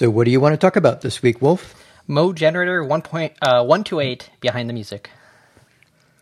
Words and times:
So, 0.00 0.08
what 0.08 0.24
do 0.24 0.30
you 0.30 0.40
want 0.40 0.54
to 0.54 0.56
talk 0.56 0.76
about 0.76 1.02
this 1.02 1.20
week, 1.20 1.42
Wolf? 1.42 1.74
mogenerator 2.06 2.82
1.128 2.82 4.22
uh, 4.22 4.24
behind 4.40 4.66
the 4.66 4.72
music. 4.72 5.10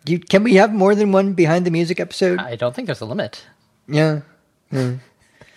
You, 0.04 0.18
can 0.18 0.42
we 0.42 0.54
have 0.54 0.74
more 0.74 0.96
than 0.96 1.12
one 1.12 1.34
behind 1.34 1.64
the 1.64 1.70
music 1.70 2.00
episode? 2.00 2.40
I 2.40 2.56
don't 2.56 2.74
think 2.74 2.86
there's 2.86 3.02
a 3.02 3.06
limit. 3.06 3.46
Yeah. 3.86 4.22
yeah. 4.72 4.94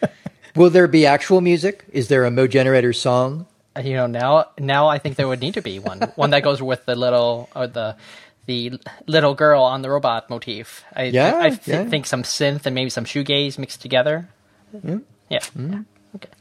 Will 0.56 0.70
there 0.70 0.88
be 0.88 1.08
actual 1.08 1.42
music? 1.42 1.84
Is 1.92 2.10
there 2.10 2.24
a 2.24 2.30
mogenerator 2.30 2.94
song? 2.94 3.48
Uh, 3.76 3.82
You 3.82 3.96
know, 3.96 4.06
now 4.06 4.50
now 4.60 4.88
I 4.88 5.00
think 5.00 5.16
there 5.16 5.28
would 5.28 5.42
need 5.42 5.56
to 5.56 5.64
be 5.64 5.80
one. 5.80 6.02
one 6.16 6.30
that 6.30 6.44
goes 6.44 6.62
with 6.62 6.86
the 6.86 6.96
little 6.96 7.50
or 7.56 7.66
the 7.66 7.96
the 8.46 8.80
little 9.08 9.34
girl 9.34 9.64
on 9.64 9.82
the 9.82 9.90
robot 9.90 10.30
motif. 10.30 10.84
I 10.96 11.06
Yeah, 11.06 11.40
I, 11.40 11.50
th- 11.50 11.68
yeah. 11.68 11.90
think 11.90 12.06
some 12.06 12.22
synth 12.22 12.68
and 12.68 12.76
maybe 12.76 12.92
some 12.92 13.06
shoegaze 13.06 13.58
mixed 13.58 13.82
together. 13.82 14.30
Yeah. 14.72 14.98
Yeah. 15.28 15.40
Mm-hmm. 15.58 15.82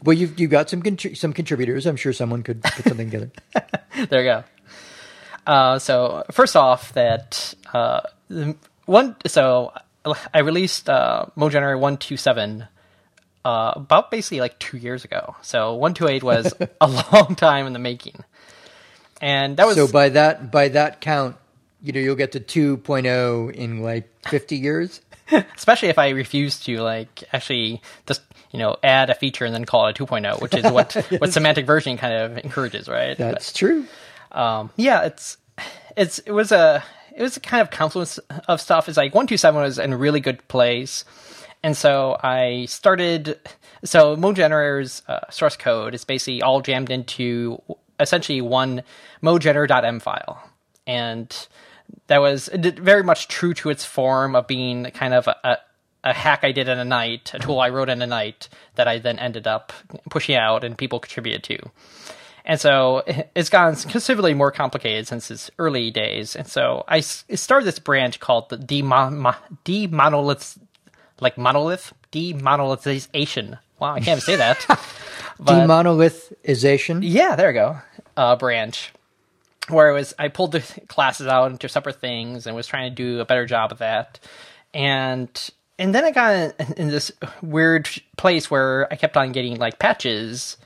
Well, 0.02 0.14
you've 0.14 0.38
you've 0.38 0.50
got 0.50 0.70
some 0.70 0.82
contri- 0.82 1.16
some 1.16 1.32
contributors. 1.32 1.86
I'm 1.86 1.96
sure 1.96 2.12
someone 2.12 2.42
could 2.42 2.62
put 2.62 2.84
something 2.84 3.10
together. 3.10 3.30
there 4.08 4.22
you 4.22 4.30
go. 4.30 4.44
Uh, 5.46 5.78
so 5.78 6.24
first 6.30 6.56
off, 6.56 6.92
that 6.94 7.54
uh, 7.72 8.00
one. 8.86 9.16
So 9.26 9.72
I 10.34 10.40
released 10.40 10.88
uh, 10.88 11.26
Mogenerator 11.36 11.78
one 11.78 11.96
two 11.96 12.16
seven 12.16 12.66
uh, 13.44 13.72
about 13.76 14.10
basically 14.10 14.40
like 14.40 14.58
two 14.58 14.76
years 14.76 15.04
ago. 15.04 15.36
So 15.42 15.74
one 15.74 15.94
two 15.94 16.08
eight 16.08 16.22
was 16.22 16.52
a 16.80 16.86
long 16.88 17.34
time 17.36 17.66
in 17.66 17.72
the 17.72 17.78
making, 17.78 18.22
and 19.20 19.56
that 19.56 19.66
was 19.66 19.76
so 19.76 19.86
by 19.86 20.10
that 20.10 20.50
by 20.50 20.68
that 20.68 21.00
count, 21.00 21.36
you 21.82 21.92
know 21.92 22.00
you'll 22.00 22.16
get 22.16 22.32
to 22.32 22.40
2.0 22.40 23.54
in 23.54 23.82
like 23.82 24.08
50 24.28 24.56
years. 24.56 25.00
especially 25.56 25.88
if 25.88 25.98
I 25.98 26.10
refuse 26.10 26.60
to 26.60 26.78
like 26.78 27.24
actually 27.32 27.80
just 28.06 28.22
you 28.50 28.58
know 28.58 28.76
add 28.82 29.10
a 29.10 29.14
feature 29.14 29.44
and 29.44 29.54
then 29.54 29.64
call 29.64 29.86
it 29.86 29.98
a 29.98 30.04
2.0, 30.04 30.40
which 30.40 30.54
is 30.54 30.70
what 30.70 30.92
what 31.18 31.32
semantic 31.32 31.66
versioning 31.66 31.98
kind 31.98 32.14
of 32.14 32.38
encourages, 32.38 32.88
right? 32.88 33.16
That's 33.16 33.52
true. 33.52 33.86
um, 34.32 34.70
yeah, 34.76 35.02
it's 35.02 35.36
it's 35.96 36.18
it 36.20 36.32
was 36.32 36.52
a 36.52 36.82
it 37.16 37.22
was 37.22 37.36
a 37.36 37.40
kind 37.40 37.60
of 37.60 37.70
confluence 37.70 38.18
of 38.48 38.60
stuff. 38.60 38.88
It's 38.88 38.96
like 38.96 39.14
one 39.14 39.26
two 39.26 39.36
seven 39.36 39.60
was 39.60 39.78
in 39.78 39.92
a 39.92 39.96
really 39.96 40.20
good 40.20 40.46
place, 40.48 41.04
and 41.62 41.76
so 41.76 42.16
I 42.22 42.66
started. 42.66 43.38
So 43.82 44.14
mogenerator's 44.14 45.02
uh, 45.08 45.20
source 45.30 45.56
code 45.56 45.94
is 45.94 46.04
basically 46.04 46.42
all 46.42 46.60
jammed 46.60 46.90
into 46.90 47.62
essentially 47.98 48.42
one 48.42 48.82
modegener.m 49.22 50.00
file, 50.00 50.50
and 50.86 51.48
that 52.06 52.18
was 52.18 52.48
very 52.52 53.02
much 53.02 53.28
true 53.28 53.54
to 53.54 53.70
its 53.70 53.84
form 53.84 54.34
of 54.34 54.46
being 54.46 54.84
kind 54.86 55.14
of 55.14 55.28
a, 55.28 55.58
a 56.04 56.12
hack 56.12 56.40
I 56.42 56.52
did 56.52 56.68
in 56.68 56.78
a 56.78 56.84
night, 56.84 57.32
a 57.34 57.38
tool 57.38 57.60
I 57.60 57.68
wrote 57.68 57.88
in 57.88 58.02
a 58.02 58.06
night 58.06 58.48
that 58.74 58.88
I 58.88 58.98
then 58.98 59.18
ended 59.18 59.46
up 59.46 59.72
pushing 60.10 60.36
out 60.36 60.64
and 60.64 60.76
people 60.76 60.98
contributed 60.98 61.42
to. 61.44 61.70
And 62.44 62.60
so 62.60 63.02
it's 63.34 63.48
gotten 63.48 63.76
considerably 63.90 64.34
more 64.34 64.50
complicated 64.50 65.06
since 65.06 65.30
its 65.30 65.50
early 65.58 65.90
days. 65.90 66.36
And 66.36 66.48
so 66.48 66.84
I 66.88 67.00
started 67.00 67.66
this 67.66 67.78
branch 67.78 68.20
called 68.20 68.48
the 68.48 68.56
demon- 68.56 69.22
demonolith, 69.64 70.58
like 71.20 71.36
monolith, 71.36 71.92
demonolithization. 72.12 73.58
Wow, 73.78 73.94
I 73.94 74.00
can't 74.00 74.22
say 74.22 74.36
that. 74.36 74.58
Demonolithization. 75.40 77.00
yeah, 77.02 77.34
there 77.34 77.48
we 77.48 77.54
go. 77.54 77.78
Uh, 78.14 78.36
branch 78.36 78.92
where 79.70 79.90
I 79.90 79.92
was 79.92 80.14
I 80.18 80.28
pulled 80.28 80.52
the 80.52 80.60
classes 80.88 81.26
out 81.26 81.50
into 81.50 81.68
separate 81.68 82.00
things 82.00 82.46
and 82.46 82.54
was 82.56 82.66
trying 82.66 82.90
to 82.90 82.94
do 82.94 83.20
a 83.20 83.24
better 83.24 83.46
job 83.46 83.72
of 83.72 83.78
that, 83.78 84.18
and 84.74 85.50
and 85.78 85.94
then 85.94 86.04
I 86.04 86.10
got 86.10 86.34
in, 86.34 86.52
in 86.76 86.88
this 86.88 87.10
weird 87.42 87.88
place 88.16 88.50
where 88.50 88.86
I 88.92 88.96
kept 88.96 89.16
on 89.16 89.32
getting 89.32 89.56
like 89.58 89.78
patches, 89.78 90.56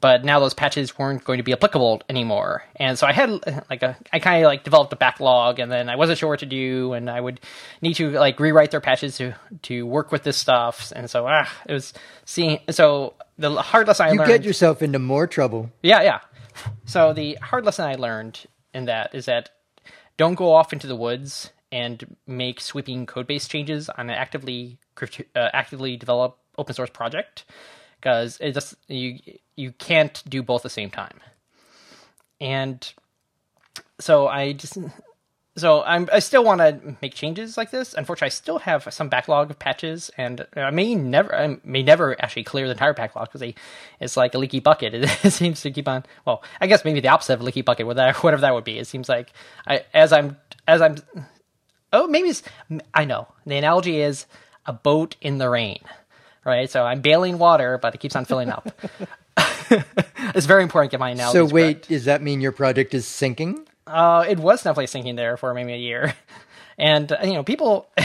but 0.00 0.24
now 0.24 0.40
those 0.40 0.52
patches 0.54 0.98
weren't 0.98 1.22
going 1.24 1.36
to 1.38 1.42
be 1.44 1.52
applicable 1.52 2.02
anymore, 2.08 2.64
and 2.76 2.98
so 2.98 3.06
I 3.06 3.12
had 3.12 3.30
like 3.70 3.82
a 3.82 3.96
I 4.12 4.18
kind 4.18 4.44
of 4.44 4.48
like 4.48 4.64
developed 4.64 4.92
a 4.92 4.96
backlog, 4.96 5.58
and 5.60 5.70
then 5.70 5.88
I 5.88 5.96
wasn't 5.96 6.18
sure 6.18 6.28
what 6.28 6.40
to 6.40 6.46
do, 6.46 6.92
and 6.92 7.08
I 7.08 7.20
would 7.20 7.40
need 7.80 7.94
to 7.94 8.10
like 8.10 8.38
rewrite 8.40 8.70
their 8.72 8.80
patches 8.80 9.16
to 9.18 9.34
to 9.62 9.86
work 9.86 10.10
with 10.12 10.24
this 10.24 10.36
stuff, 10.36 10.92
and 10.96 11.08
so 11.08 11.26
ah, 11.28 11.50
it 11.66 11.72
was 11.72 11.92
seeing 12.24 12.60
so. 12.70 13.14
The 13.36 13.50
hard 13.60 13.88
lesson 13.88 14.06
I 14.06 14.12
You 14.12 14.18
learned. 14.18 14.28
get 14.28 14.44
yourself 14.44 14.80
into 14.80 15.00
more 15.00 15.26
trouble. 15.26 15.72
Yeah, 15.82 16.02
yeah. 16.02 16.20
So 16.84 17.12
the 17.12 17.36
hard 17.42 17.64
lesson 17.64 17.84
I 17.84 17.96
learned 17.96 18.44
in 18.74 18.84
that 18.86 19.14
is 19.14 19.26
that 19.26 19.50
don't 20.16 20.34
go 20.34 20.52
off 20.52 20.72
into 20.72 20.86
the 20.86 20.96
woods 20.96 21.50
and 21.72 22.16
make 22.26 22.60
sweeping 22.60 23.06
code 23.06 23.26
base 23.26 23.48
changes 23.48 23.88
on 23.88 24.10
an 24.10 24.16
actively 24.16 24.78
uh, 25.34 25.48
actively 25.52 25.96
develop 25.96 26.38
open 26.58 26.74
source 26.74 26.90
project 26.90 27.44
because 28.00 28.38
it 28.40 28.52
just 28.52 28.74
you 28.88 29.18
you 29.56 29.72
can't 29.72 30.22
do 30.28 30.42
both 30.42 30.60
at 30.60 30.64
the 30.64 30.70
same 30.70 30.90
time. 30.90 31.20
And 32.40 32.92
so 33.98 34.28
I 34.28 34.52
just 34.52 34.78
so 35.56 35.84
I'm 35.84 36.08
I 36.12 36.18
still 36.18 36.42
want 36.42 36.60
to 36.60 36.96
make 37.00 37.14
changes 37.14 37.56
like 37.56 37.70
this. 37.70 37.94
Unfortunately, 37.94 38.26
I 38.26 38.30
still 38.30 38.58
have 38.58 38.92
some 38.92 39.08
backlog 39.08 39.50
of 39.50 39.58
patches, 39.58 40.10
and 40.18 40.44
I 40.56 40.70
may 40.70 40.96
never 40.96 41.34
I 41.34 41.58
may 41.62 41.82
never 41.82 42.20
actually 42.20 42.42
clear 42.42 42.66
the 42.66 42.72
entire 42.72 42.92
backlog 42.92 43.30
because 43.32 43.54
it's 44.00 44.16
like 44.16 44.34
a 44.34 44.38
leaky 44.38 44.60
bucket. 44.60 44.94
It, 45.24 45.32
seems 45.32 45.60
to 45.62 45.70
keep 45.70 45.86
on. 45.86 46.04
Well, 46.24 46.42
I 46.60 46.66
guess 46.66 46.84
maybe 46.84 47.00
the 47.00 47.08
opposite 47.08 47.34
of 47.34 47.40
a 47.40 47.44
leaky 47.44 47.62
bucket, 47.62 47.86
whatever 47.86 48.18
whatever 48.20 48.40
that 48.40 48.54
would 48.54 48.64
be. 48.64 48.78
It 48.78 48.86
seems 48.86 49.08
like 49.08 49.32
I 49.66 49.84
as 49.94 50.12
I'm 50.12 50.38
as 50.66 50.82
I'm. 50.82 50.96
Oh, 51.92 52.08
maybe 52.08 52.30
it's. 52.30 52.42
I 52.92 53.04
know 53.04 53.28
the 53.46 53.56
analogy 53.56 54.00
is 54.00 54.26
a 54.66 54.72
boat 54.72 55.14
in 55.20 55.38
the 55.38 55.48
rain, 55.48 55.80
right? 56.44 56.68
So 56.68 56.84
I'm 56.84 57.00
bailing 57.00 57.38
water, 57.38 57.78
but 57.78 57.94
it 57.94 57.98
keeps 57.98 58.16
on 58.16 58.24
filling 58.24 58.50
up. 58.50 58.72
it's 59.70 60.46
very 60.46 60.64
important 60.64 60.90
to 60.90 60.94
get 60.94 61.00
my 61.00 61.10
analogy. 61.10 61.38
So 61.38 61.54
wait, 61.54 61.86
does 61.86 62.06
that 62.06 62.22
mean 62.22 62.40
your 62.40 62.52
project 62.52 62.92
is 62.92 63.06
sinking? 63.06 63.68
Uh, 63.86 64.24
it 64.28 64.38
was 64.38 64.62
definitely 64.62 64.86
sinking 64.86 65.16
there 65.16 65.36
for 65.36 65.52
maybe 65.54 65.72
a 65.72 65.78
year, 65.78 66.14
and 66.78 67.10
uh, 67.12 67.18
you 67.24 67.34
know 67.34 67.42
people. 67.42 67.88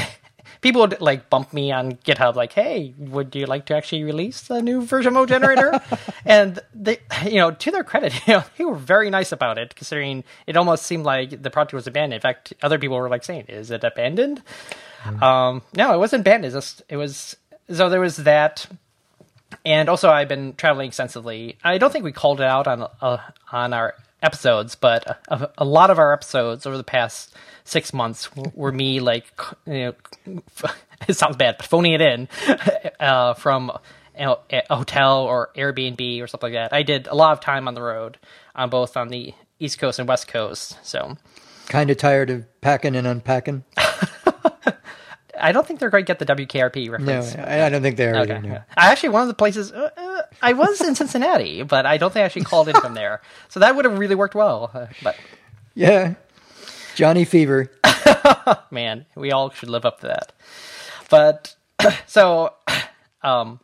People 0.61 0.81
would 0.81 0.99
like 0.99 1.29
bump 1.29 1.53
me 1.53 1.71
on 1.71 1.93
GitHub, 1.93 2.35
like, 2.35 2.51
"Hey, 2.51 2.93
would 2.97 3.33
you 3.33 3.45
like 3.45 3.65
to 3.67 3.77
actually 3.77 4.03
release 4.03 4.41
the 4.41 4.61
new 4.61 4.81
version 4.81 5.13
mogenerator?" 5.13 5.79
and 6.25 6.59
they, 6.73 6.97
you 7.23 7.35
know, 7.35 7.51
to 7.51 7.71
their 7.71 7.85
credit, 7.85 8.13
you 8.27 8.33
know, 8.33 8.43
they 8.57 8.65
were 8.65 8.75
very 8.75 9.09
nice 9.09 9.31
about 9.31 9.57
it, 9.57 9.73
considering 9.75 10.25
it 10.47 10.57
almost 10.57 10.85
seemed 10.85 11.05
like 11.05 11.43
the 11.43 11.49
project 11.49 11.73
was 11.73 11.87
abandoned. 11.87 12.15
In 12.15 12.19
fact, 12.19 12.51
other 12.61 12.77
people 12.77 12.97
were 12.97 13.07
like 13.07 13.23
saying, 13.23 13.45
"Is 13.47 13.71
it 13.71 13.85
abandoned?" 13.85 14.41
Um, 15.21 15.61
no, 15.77 15.93
it 15.93 15.97
wasn't 15.97 16.21
abandoned. 16.21 16.51
It 16.53 16.57
was, 16.57 16.83
it 16.89 16.97
was 16.97 17.37
so 17.71 17.89
there 17.89 18.01
was 18.01 18.17
that, 18.17 18.67
and 19.63 19.87
also 19.87 20.09
I've 20.09 20.27
been 20.27 20.55
traveling 20.55 20.87
extensively. 20.87 21.57
I 21.63 21.77
don't 21.77 21.93
think 21.93 22.03
we 22.03 22.11
called 22.11 22.41
it 22.41 22.47
out 22.47 22.67
on 22.67 22.87
uh, 23.01 23.17
on 23.51 23.73
our 23.73 23.95
episodes, 24.21 24.75
but 24.75 25.19
a, 25.27 25.49
a 25.57 25.65
lot 25.65 25.89
of 25.89 25.99
our 25.99 26.13
episodes 26.13 26.65
over 26.65 26.77
the 26.77 26.83
past 26.83 27.33
six 27.63 27.93
months 27.93 28.29
were 28.53 28.71
me 28.71 28.99
like 28.99 29.25
you 29.65 29.95
know 30.25 30.35
it 31.07 31.13
sounds 31.13 31.37
bad, 31.37 31.57
but 31.57 31.65
phoning 31.65 31.93
it 31.93 32.01
in 32.01 32.27
uh, 32.99 33.33
from 33.33 33.71
you 34.17 34.25
know, 34.25 34.39
a 34.51 34.75
hotel 34.75 35.19
or 35.19 35.49
Airbnb 35.55 36.21
or 36.21 36.27
something 36.27 36.51
like 36.51 36.71
that. 36.71 36.75
I 36.75 36.83
did 36.83 37.07
a 37.07 37.15
lot 37.15 37.31
of 37.31 37.39
time 37.39 37.67
on 37.69 37.73
the 37.73 37.81
road, 37.81 38.17
on 38.53 38.69
both 38.69 38.97
on 38.97 39.07
the 39.07 39.33
East 39.59 39.79
Coast 39.79 39.97
and 39.97 40.07
West 40.09 40.27
Coast. 40.27 40.77
So 40.83 41.17
Kind 41.69 41.91
of 41.91 41.97
tired 41.97 42.31
of 42.31 42.61
packing 42.61 42.95
and 42.95 43.05
unpacking? 43.05 43.63
I 45.39 45.51
don't 45.51 45.65
think 45.67 45.79
they're 45.79 45.89
going 45.89 46.05
to 46.05 46.07
get 46.07 46.19
the 46.19 46.25
WKRP 46.25 46.85
No, 46.87 46.91
reference. 46.91 47.35
I, 47.35 47.65
I 47.65 47.69
don't 47.69 47.81
think 47.81 47.97
they 47.97 48.07
are. 48.07 48.17
Okay. 48.17 48.39
no. 48.39 48.61
I 48.77 48.91
actually 48.91 49.09
one 49.09 49.21
of 49.21 49.27
the 49.27 49.33
places 49.33 49.71
uh, 49.71 49.89
uh, 49.95 50.21
I 50.41 50.53
was 50.53 50.81
in 50.81 50.95
Cincinnati, 51.01 51.63
but 51.63 51.85
I 51.85 51.97
don't 51.97 52.11
think 52.11 52.23
I 52.23 52.25
actually 52.25 52.43
called 52.43 52.69
in 52.69 52.75
from 52.79 52.93
there. 52.93 53.21
So 53.49 53.59
that 53.59 53.75
would 53.75 53.85
have 53.85 53.97
really 53.97 54.15
worked 54.15 54.35
well. 54.35 54.71
Uh, 54.73 54.87
but 55.03 55.15
Yeah. 55.75 56.15
Johnny 56.95 57.25
Fever. 57.25 57.71
man, 58.71 59.05
we 59.15 59.31
all 59.31 59.49
should 59.51 59.69
live 59.69 59.85
up 59.85 60.01
to 60.01 60.07
that. 60.07 60.33
But 61.09 61.55
so, 62.07 62.53
um, 63.23 63.59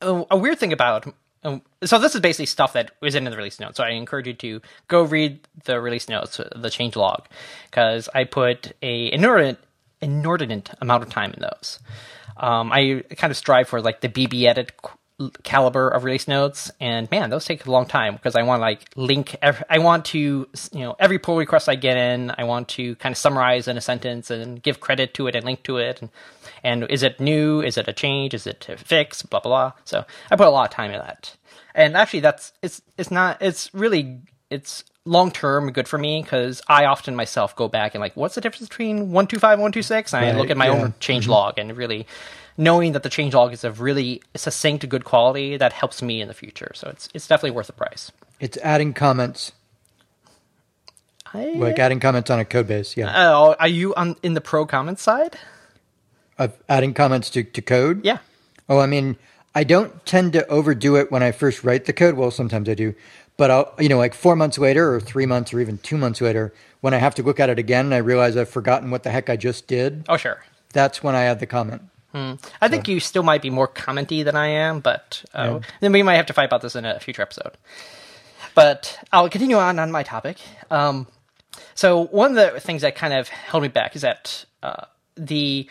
a, 0.00 0.24
a 0.32 0.36
weird 0.36 0.58
thing 0.58 0.72
about 0.72 1.06
um, 1.44 1.62
so 1.82 1.98
this 1.98 2.14
is 2.14 2.20
basically 2.20 2.46
stuff 2.46 2.72
that 2.74 2.92
was 3.00 3.14
in 3.14 3.24
the 3.24 3.36
release 3.36 3.58
notes. 3.58 3.76
So 3.76 3.84
I 3.84 3.90
encourage 3.90 4.26
you 4.26 4.34
to 4.34 4.60
go 4.88 5.02
read 5.02 5.40
the 5.64 5.80
release 5.80 6.08
notes, 6.08 6.40
the 6.54 6.70
change 6.70 6.94
log, 6.96 7.26
because 7.70 8.08
I 8.14 8.24
put 8.24 8.72
a 8.82 9.12
inordinate 9.12 9.58
inordinate 10.02 10.70
amount 10.80 11.02
of 11.02 11.10
time 11.10 11.32
in 11.32 11.40
those. 11.40 11.78
Um, 12.36 12.72
I 12.72 13.04
kind 13.16 13.30
of 13.30 13.36
strive 13.36 13.68
for 13.68 13.80
like 13.80 14.00
the 14.00 14.08
BBEdit 14.08 14.70
caliber 15.42 15.88
of 15.88 16.04
release 16.04 16.26
notes, 16.26 16.70
and 16.80 17.10
man, 17.10 17.30
those 17.30 17.44
take 17.44 17.66
a 17.66 17.70
long 17.70 17.86
time 17.86 18.14
because 18.14 18.34
I 18.34 18.42
want 18.42 18.60
like 18.60 18.90
link. 18.96 19.36
I 19.42 19.78
want 19.78 20.06
to 20.06 20.18
you 20.18 20.80
know 20.80 20.96
every 20.98 21.18
pull 21.18 21.36
request 21.36 21.68
I 21.68 21.74
get 21.74 21.96
in, 21.96 22.32
I 22.36 22.44
want 22.44 22.68
to 22.70 22.96
kind 22.96 23.12
of 23.12 23.18
summarize 23.18 23.68
in 23.68 23.76
a 23.76 23.80
sentence 23.80 24.30
and 24.30 24.62
give 24.62 24.80
credit 24.80 25.14
to 25.14 25.26
it 25.26 25.34
and 25.34 25.44
link 25.44 25.62
to 25.64 25.76
it, 25.76 26.00
and 26.00 26.10
and 26.64 26.84
is 26.90 27.02
it 27.02 27.20
new? 27.20 27.60
Is 27.60 27.76
it 27.76 27.88
a 27.88 27.92
change? 27.92 28.34
Is 28.34 28.46
it 28.46 28.66
a 28.68 28.76
fix? 28.76 29.22
Blah 29.22 29.40
blah 29.40 29.50
blah. 29.50 29.72
So 29.84 30.04
I 30.30 30.36
put 30.36 30.46
a 30.46 30.50
lot 30.50 30.70
of 30.70 30.74
time 30.74 30.90
in 30.90 30.98
that, 30.98 31.36
and 31.74 31.96
actually 31.96 32.20
that's 32.20 32.52
it's 32.62 32.82
it's 32.96 33.10
not 33.10 33.40
it's 33.40 33.72
really 33.74 34.20
it's 34.52 34.84
long 35.04 35.30
term 35.30 35.72
good 35.72 35.88
for 35.88 35.98
me 35.98 36.22
because 36.22 36.62
I 36.68 36.84
often 36.84 37.16
myself 37.16 37.56
go 37.56 37.68
back 37.68 37.94
and 37.94 38.00
like, 38.00 38.16
what's 38.16 38.34
the 38.34 38.40
difference 38.40 38.68
between 38.68 39.10
one 39.10 39.26
two 39.26 39.38
five 39.38 39.54
and 39.54 39.62
one 39.62 39.72
two 39.72 39.82
six? 39.82 40.12
And 40.14 40.24
I 40.24 40.32
look 40.32 40.50
at 40.50 40.56
my 40.56 40.66
yeah. 40.66 40.72
own 40.72 40.94
change 41.00 41.24
mm-hmm. 41.24 41.32
log 41.32 41.58
and 41.58 41.76
really 41.76 42.06
knowing 42.56 42.92
that 42.92 43.02
the 43.02 43.08
change 43.08 43.34
log 43.34 43.52
is 43.52 43.64
of 43.64 43.80
really 43.80 44.22
succinct, 44.36 44.88
good 44.88 45.04
quality, 45.04 45.56
that 45.56 45.72
helps 45.72 46.02
me 46.02 46.20
in 46.20 46.28
the 46.28 46.34
future. 46.34 46.72
So 46.74 46.88
it's 46.88 47.08
it's 47.14 47.26
definitely 47.26 47.52
worth 47.52 47.66
the 47.66 47.72
price. 47.72 48.12
It's 48.38 48.58
adding 48.58 48.92
comments, 48.92 49.52
I, 51.32 51.52
like 51.56 51.78
adding 51.78 52.00
comments 52.00 52.30
on 52.30 52.38
a 52.38 52.44
code 52.44 52.68
base. 52.68 52.96
Yeah, 52.96 53.12
oh, 53.14 53.56
are 53.58 53.68
you 53.68 53.94
on 53.94 54.16
in 54.22 54.34
the 54.34 54.40
pro 54.40 54.66
comments 54.66 55.02
side? 55.02 55.38
of 56.38 56.58
adding 56.68 56.94
comments 56.94 57.30
to, 57.30 57.44
to 57.44 57.62
code. 57.62 58.04
Yeah. 58.04 58.18
Oh, 58.68 58.78
I 58.78 58.86
mean, 58.86 59.16
I 59.54 59.64
don't 59.64 60.04
tend 60.06 60.32
to 60.34 60.46
overdo 60.48 60.96
it 60.96 61.10
when 61.10 61.22
I 61.22 61.32
first 61.32 61.64
write 61.64 61.84
the 61.84 61.92
code. 61.92 62.14
Well, 62.14 62.30
sometimes 62.30 62.68
I 62.68 62.74
do, 62.74 62.94
but 63.42 63.50
I'll, 63.50 63.74
you 63.80 63.88
know, 63.88 63.98
like 63.98 64.14
four 64.14 64.36
months 64.36 64.56
later, 64.56 64.94
or 64.94 65.00
three 65.00 65.26
months, 65.26 65.52
or 65.52 65.58
even 65.58 65.78
two 65.78 65.96
months 65.96 66.20
later, 66.20 66.54
when 66.80 66.94
I 66.94 66.98
have 66.98 67.16
to 67.16 67.24
look 67.24 67.40
at 67.40 67.50
it 67.50 67.58
again 67.58 67.86
and 67.86 67.94
I 67.94 67.96
realize 67.96 68.36
I've 68.36 68.48
forgotten 68.48 68.92
what 68.92 69.02
the 69.02 69.10
heck 69.10 69.28
I 69.28 69.34
just 69.34 69.66
did. 69.66 70.04
Oh, 70.08 70.16
sure. 70.16 70.40
That's 70.72 71.02
when 71.02 71.16
I 71.16 71.24
add 71.24 71.40
the 71.40 71.46
comment. 71.48 71.82
I 72.14 72.68
think 72.68 72.86
you 72.86 73.00
still 73.00 73.24
might 73.24 73.42
be 73.42 73.50
more 73.50 73.66
commenty 73.66 74.24
than 74.24 74.36
I 74.36 74.46
am, 74.46 74.78
but 74.78 75.24
uh, 75.34 75.58
then 75.80 75.90
we 75.90 76.04
might 76.04 76.14
have 76.14 76.26
to 76.26 76.32
fight 76.32 76.44
about 76.44 76.62
this 76.62 76.76
in 76.76 76.84
a 76.84 77.00
future 77.00 77.20
episode. 77.22 77.56
But 78.54 78.96
I'll 79.12 79.28
continue 79.28 79.56
on 79.56 79.80
on 79.80 79.90
my 79.90 80.04
topic. 80.04 80.38
Um, 80.70 81.08
so 81.74 82.04
one 82.04 82.38
of 82.38 82.54
the 82.54 82.60
things 82.60 82.82
that 82.82 82.94
kind 82.94 83.12
of 83.12 83.26
held 83.26 83.64
me 83.64 83.70
back 83.70 83.96
is 83.96 84.02
that 84.02 84.44
uh, 84.62 84.84
the 85.16 85.68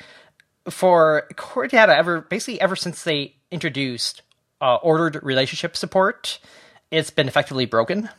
for 0.69 1.25
Core 1.37 1.67
Data 1.67 1.95
ever 1.95 2.19
basically 2.19 2.59
ever 2.59 2.75
since 2.75 3.05
they 3.05 3.35
introduced 3.49 4.23
uh, 4.59 4.75
ordered 4.75 5.23
relationship 5.23 5.77
support, 5.77 6.39
it's 6.91 7.09
been 7.09 7.27
effectively 7.27 7.65
broken. 7.65 8.09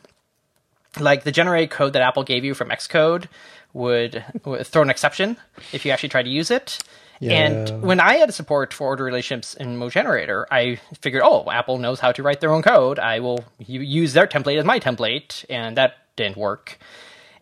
Like 0.99 1.23
the 1.23 1.31
generated 1.31 1.71
code 1.71 1.93
that 1.93 2.01
Apple 2.01 2.23
gave 2.23 2.43
you 2.43 2.53
from 2.53 2.69
Xcode 2.69 3.27
would, 3.73 4.23
would 4.45 4.67
throw 4.67 4.81
an 4.81 4.89
exception 4.89 5.37
if 5.71 5.85
you 5.85 5.91
actually 5.91 6.09
try 6.09 6.21
to 6.23 6.29
use 6.29 6.51
it. 6.51 6.79
Yeah. 7.19 7.31
And 7.31 7.81
when 7.81 7.99
I 7.99 8.15
had 8.15 8.33
support 8.33 8.73
for 8.73 8.87
order 8.87 9.03
relationships 9.03 9.53
in 9.53 9.77
MoGenerator, 9.77 10.45
I 10.51 10.79
figured, 10.99 11.23
oh, 11.23 11.49
Apple 11.49 11.77
knows 11.77 11.99
how 11.99 12.11
to 12.11 12.21
write 12.21 12.41
their 12.41 12.51
own 12.51 12.61
code. 12.61 12.99
I 12.99 13.19
will 13.19 13.45
use 13.59 14.13
their 14.13 14.27
template 14.27 14.59
as 14.59 14.65
my 14.65 14.79
template, 14.79 15.45
and 15.49 15.77
that 15.77 15.93
didn't 16.15 16.37
work. 16.37 16.77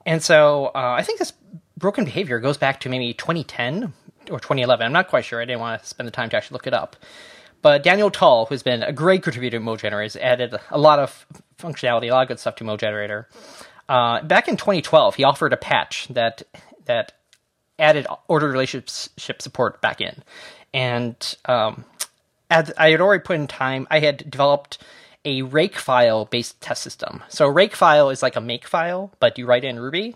And 0.05 0.21
so 0.21 0.67
uh, 0.67 0.95
I 0.97 1.03
think 1.03 1.19
this 1.19 1.33
broken 1.77 2.05
behavior 2.05 2.39
goes 2.39 2.57
back 2.57 2.79
to 2.81 2.89
maybe 2.89 3.13
2010 3.13 3.93
or 4.29 4.39
2011. 4.39 4.85
I'm 4.85 4.93
not 4.93 5.07
quite 5.07 5.25
sure. 5.25 5.41
I 5.41 5.45
didn't 5.45 5.61
want 5.61 5.81
to 5.81 5.87
spend 5.87 6.07
the 6.07 6.11
time 6.11 6.29
to 6.29 6.37
actually 6.37 6.55
look 6.55 6.67
it 6.67 6.73
up. 6.73 6.95
But 7.61 7.83
Daniel 7.83 8.09
Tull, 8.09 8.45
who's 8.47 8.63
been 8.63 8.83
a 8.83 8.91
great 8.91 9.23
contributor 9.23 9.59
to 9.59 9.63
MoGenerator, 9.63 10.03
has 10.03 10.15
added 10.15 10.55
a 10.69 10.79
lot 10.79 10.99
of 10.99 11.25
functionality, 11.57 12.09
a 12.09 12.11
lot 12.11 12.23
of 12.23 12.27
good 12.27 12.39
stuff 12.39 12.55
to 12.55 12.63
MoGenerator. 12.63 13.25
Uh, 13.87 14.21
back 14.23 14.47
in 14.47 14.57
2012, 14.57 15.15
he 15.15 15.23
offered 15.23 15.53
a 15.53 15.57
patch 15.57 16.07
that 16.09 16.43
that 16.85 17.13
added 17.77 18.07
ordered 18.27 18.51
relationship 18.51 19.41
support 19.41 19.81
back 19.81 20.01
in, 20.01 20.23
and 20.73 21.35
um, 21.45 21.85
as 22.49 22.71
I 22.77 22.91
had 22.91 23.01
already 23.01 23.23
put 23.23 23.35
in 23.35 23.47
time, 23.47 23.87
I 23.91 23.99
had 23.99 24.29
developed 24.29 24.77
a 25.25 25.41
rake 25.43 25.77
file 25.77 26.25
based 26.25 26.59
test 26.61 26.83
system. 26.83 27.21
So 27.29 27.47
rake 27.47 27.75
file 27.75 28.09
is 28.09 28.23
like 28.23 28.35
a 28.35 28.41
make 28.41 28.67
file, 28.67 29.11
but 29.19 29.37
you 29.37 29.45
write 29.45 29.63
it 29.63 29.67
in 29.67 29.79
Ruby, 29.79 30.15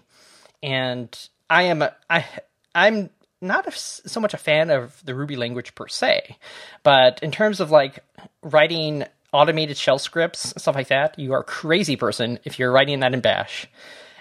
and 0.63 1.15
I 1.49 1.63
am 1.63 1.81
a, 1.81 1.95
I 2.09 2.25
I'm 2.73 3.09
not 3.45 3.67
a, 3.67 3.71
so 3.71 4.19
much 4.19 4.33
a 4.33 4.37
fan 4.37 4.69
of 4.69 5.01
the 5.05 5.15
Ruby 5.15 5.35
language 5.35 5.75
per 5.75 5.87
se, 5.87 6.37
but 6.83 7.21
in 7.23 7.31
terms 7.31 7.59
of 7.59 7.71
like 7.71 8.03
writing 8.41 9.05
automated 9.31 9.77
shell 9.77 9.99
scripts 9.99 10.53
stuff 10.61 10.75
like 10.75 10.87
that, 10.87 11.17
you 11.19 11.33
are 11.33 11.41
a 11.41 11.43
crazy 11.43 11.95
person 11.95 12.39
if 12.43 12.59
you're 12.59 12.71
writing 12.71 12.99
that 13.01 13.13
in 13.13 13.21
Bash, 13.21 13.67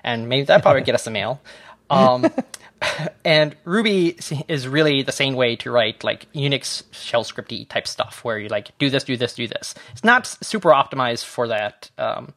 and 0.03 0.29
maybe 0.29 0.45
that 0.45 0.63
probably 0.63 0.83
get 0.83 0.95
us 0.95 1.07
a 1.07 1.11
mail. 1.11 1.41
Um, 1.91 2.25
and 3.25 3.55
Ruby 3.65 4.17
is 4.49 4.67
really 4.67 5.03
the 5.03 5.13
same 5.13 5.35
way 5.35 5.55
to 5.57 5.71
write 5.71 6.03
like 6.03 6.33
Unix 6.33 6.83
shell 6.93 7.25
scripty 7.25 7.69
type 7.69 7.87
stuff, 7.87 8.25
where 8.25 8.39
you 8.39 8.49
like 8.49 8.77
do 8.79 8.89
this, 8.89 9.05
do 9.05 9.17
this, 9.19 9.35
do 9.35 9.47
this. 9.47 9.75
It's 9.93 10.03
not 10.03 10.27
super 10.27 10.71
optimized 10.71 11.25
for 11.25 11.49
that. 11.49 11.91
Um, 11.99 12.33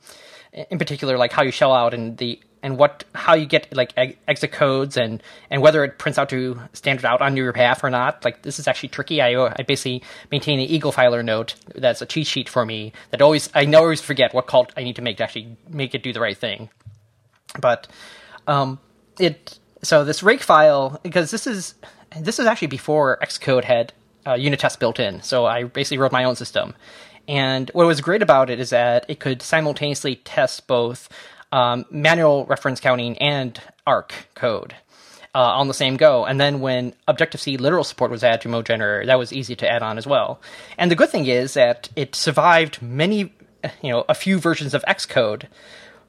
in 0.51 0.77
particular, 0.77 1.17
like 1.17 1.31
how 1.31 1.43
you 1.43 1.51
shell 1.51 1.73
out 1.73 1.93
and 1.93 2.17
the 2.17 2.39
and 2.67 2.77
what 2.77 3.05
how 3.15 3.33
you 3.33 3.45
get 3.45 3.73
like 3.73 3.93
exit 4.27 4.51
codes 4.51 4.97
and 4.97 5.23
and 5.49 5.61
whether 5.61 5.85
it 5.85 5.97
prints 5.97 6.19
out 6.19 6.27
to 6.27 6.59
standard 6.73 7.05
out 7.05 7.21
on 7.21 7.37
your 7.37 7.53
behalf 7.53 7.81
or 7.81 7.89
not. 7.89 8.25
Like 8.25 8.41
this 8.41 8.59
is 8.59 8.67
actually 8.67 8.89
tricky. 8.89 9.21
I 9.21 9.29
I 9.57 9.63
basically 9.63 10.03
maintain 10.31 10.59
an 10.59 10.67
EagleFiler 10.67 11.23
note 11.23 11.55
that's 11.75 12.01
a 12.01 12.05
cheat 12.05 12.27
sheet 12.27 12.49
for 12.49 12.65
me 12.65 12.91
that 13.11 13.21
always 13.21 13.49
I 13.55 13.63
always 13.73 14.01
forget 14.01 14.33
what 14.33 14.47
call 14.47 14.67
I 14.75 14.83
need 14.83 14.97
to 14.97 15.01
make 15.01 15.15
to 15.17 15.23
actually 15.23 15.55
make 15.69 15.95
it 15.95 16.03
do 16.03 16.11
the 16.11 16.19
right 16.19 16.37
thing. 16.37 16.69
But 17.61 17.87
um, 18.47 18.79
it 19.17 19.57
so 19.81 20.03
this 20.03 20.21
rake 20.21 20.43
file 20.43 20.99
because 21.03 21.31
this 21.31 21.47
is 21.47 21.73
this 22.19 22.37
is 22.37 22.47
actually 22.47 22.67
before 22.67 23.17
Xcode 23.23 23.63
had 23.63 23.93
uh, 24.27 24.33
unit 24.33 24.59
tests 24.59 24.77
built 24.77 24.99
in. 24.99 25.21
So 25.21 25.45
I 25.45 25.63
basically 25.63 25.99
wrote 25.99 26.11
my 26.11 26.25
own 26.25 26.35
system. 26.35 26.75
And 27.29 27.71
what 27.73 27.87
was 27.87 27.99
great 28.01 28.21
about 28.21 28.49
it 28.49 28.59
is 28.59 28.69
that 28.69 29.05
it 29.09 29.19
could 29.19 29.41
simultaneously 29.41 30.15
test 30.15 30.65
both 30.65 31.09
um, 31.51 31.85
manual 31.89 32.45
reference 32.45 32.79
counting 32.79 33.17
and 33.17 33.59
ARC 33.85 34.13
code 34.35 34.75
uh, 35.33 35.39
on 35.39 35.67
the 35.67 35.73
same 35.73 35.97
go. 35.97 36.25
And 36.25 36.39
then 36.39 36.59
when 36.59 36.93
Objective 37.07 37.39
C 37.39 37.57
literal 37.57 37.83
support 37.83 38.11
was 38.11 38.23
added 38.23 38.41
to 38.41 38.49
MoGenerator, 38.49 39.05
that 39.05 39.19
was 39.19 39.31
easy 39.31 39.55
to 39.57 39.69
add 39.69 39.83
on 39.83 39.97
as 39.97 40.07
well. 40.07 40.41
And 40.77 40.89
the 40.89 40.95
good 40.95 41.09
thing 41.09 41.27
is 41.27 41.53
that 41.53 41.89
it 41.95 42.15
survived 42.15 42.81
many, 42.81 43.33
you 43.81 43.91
know, 43.91 44.03
a 44.09 44.15
few 44.15 44.39
versions 44.39 44.73
of 44.73 44.83
Xcode 44.87 45.43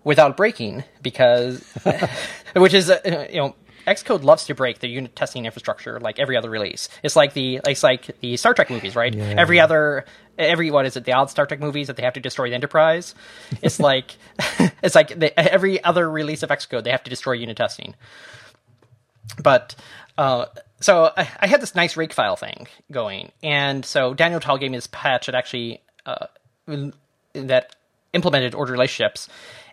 without 0.02 0.36
breaking 0.36 0.84
because, 1.02 1.62
which 2.56 2.74
is, 2.74 2.90
uh, 2.90 3.26
you 3.30 3.36
know, 3.36 3.54
Xcode 3.86 4.22
loves 4.22 4.46
to 4.46 4.54
break 4.54 4.80
the 4.80 4.88
unit 4.88 5.16
testing 5.16 5.46
infrastructure 5.46 5.98
like 5.98 6.18
every 6.18 6.36
other 6.36 6.50
release. 6.50 6.88
It's 7.02 7.16
like 7.16 7.32
the 7.32 7.60
it's 7.66 7.82
like 7.82 8.20
the 8.20 8.36
Star 8.36 8.52
Trek 8.52 8.68
movies, 8.68 8.94
right? 8.94 9.14
Yeah. 9.14 9.34
Every 9.36 9.60
other 9.60 10.04
every 10.38 10.70
what 10.70 10.86
is 10.86 10.96
it? 10.96 11.04
The 11.04 11.12
odd 11.12 11.30
Star 11.30 11.46
Trek 11.46 11.60
movies 11.60 11.88
that 11.88 11.96
they 11.96 12.02
have 12.02 12.14
to 12.14 12.20
destroy 12.20 12.48
the 12.48 12.54
Enterprise. 12.54 13.14
It's 13.62 13.80
like 13.90 14.16
it's 14.82 14.94
like 14.94 15.10
every 15.36 15.82
other 15.82 16.08
release 16.10 16.42
of 16.42 16.50
Xcode 16.50 16.84
they 16.84 16.90
have 16.90 17.04
to 17.04 17.10
destroy 17.10 17.32
unit 17.32 17.56
testing. 17.56 17.94
But 19.42 19.74
uh, 20.16 20.46
so 20.80 21.12
I, 21.16 21.28
I, 21.40 21.46
had 21.46 21.60
this 21.60 21.74
nice 21.74 21.96
rake 21.96 22.12
file 22.12 22.36
thing 22.36 22.66
going, 22.90 23.30
and 23.42 23.84
so 23.84 24.14
Daniel 24.14 24.40
Tull 24.40 24.58
gave 24.58 24.70
me 24.70 24.78
this 24.78 24.88
patch 24.90 25.26
that 25.26 25.34
actually 25.34 25.80
uh, 26.06 26.26
that 27.34 27.76
implemented 28.12 28.54
order 28.54 28.72
relationships, 28.72 29.28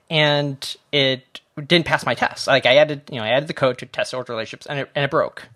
and 0.10 0.76
it 0.92 1.42
didn't 1.56 1.86
pass 1.86 2.06
my 2.06 2.16
test. 2.16 2.48
Like 2.48 2.66
I 2.66 2.78
added, 2.78 3.04
you 3.12 3.18
know, 3.18 3.24
I 3.24 3.30
added 3.30 3.48
the 3.48 3.54
code 3.54 3.78
to 3.80 3.86
test 3.86 4.14
order 4.14 4.34
relationships, 4.34 4.66
and 4.66 4.80
it, 4.80 4.90
and 4.96 5.06
it 5.06 5.12
broke. 5.12 5.48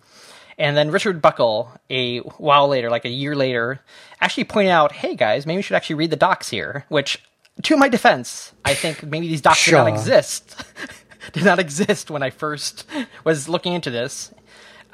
And 0.60 0.76
then 0.76 0.92
Richard 0.92 1.22
Buckle, 1.22 1.72
a 1.90 2.20
while 2.20 2.68
later, 2.68 2.90
like 2.90 3.06
a 3.06 3.10
year 3.10 3.34
later, 3.34 3.80
actually 4.20 4.44
pointed 4.44 4.72
out, 4.72 4.92
"Hey 4.92 5.16
guys, 5.16 5.46
maybe 5.46 5.58
we 5.58 5.62
should 5.62 5.78
actually 5.78 5.96
read 5.96 6.12
the 6.12 6.18
docs 6.18 6.50
here." 6.50 6.86
Which, 6.90 7.24
to 7.64 7.78
my 7.78 7.88
defense, 7.88 8.52
I 8.66 8.74
think 8.74 9.02
maybe 9.04 9.30
these 9.30 9.42
docs 9.42 9.64
did 9.64 9.72
not 9.72 9.88
exist. 9.88 10.62
did 11.32 11.46
not 11.46 11.60
exist 11.60 12.12
when 12.12 12.22
I 12.22 12.30
first 12.30 12.86
was 13.24 13.48
looking 13.48 13.74
into 13.74 13.90
this. 13.90 14.32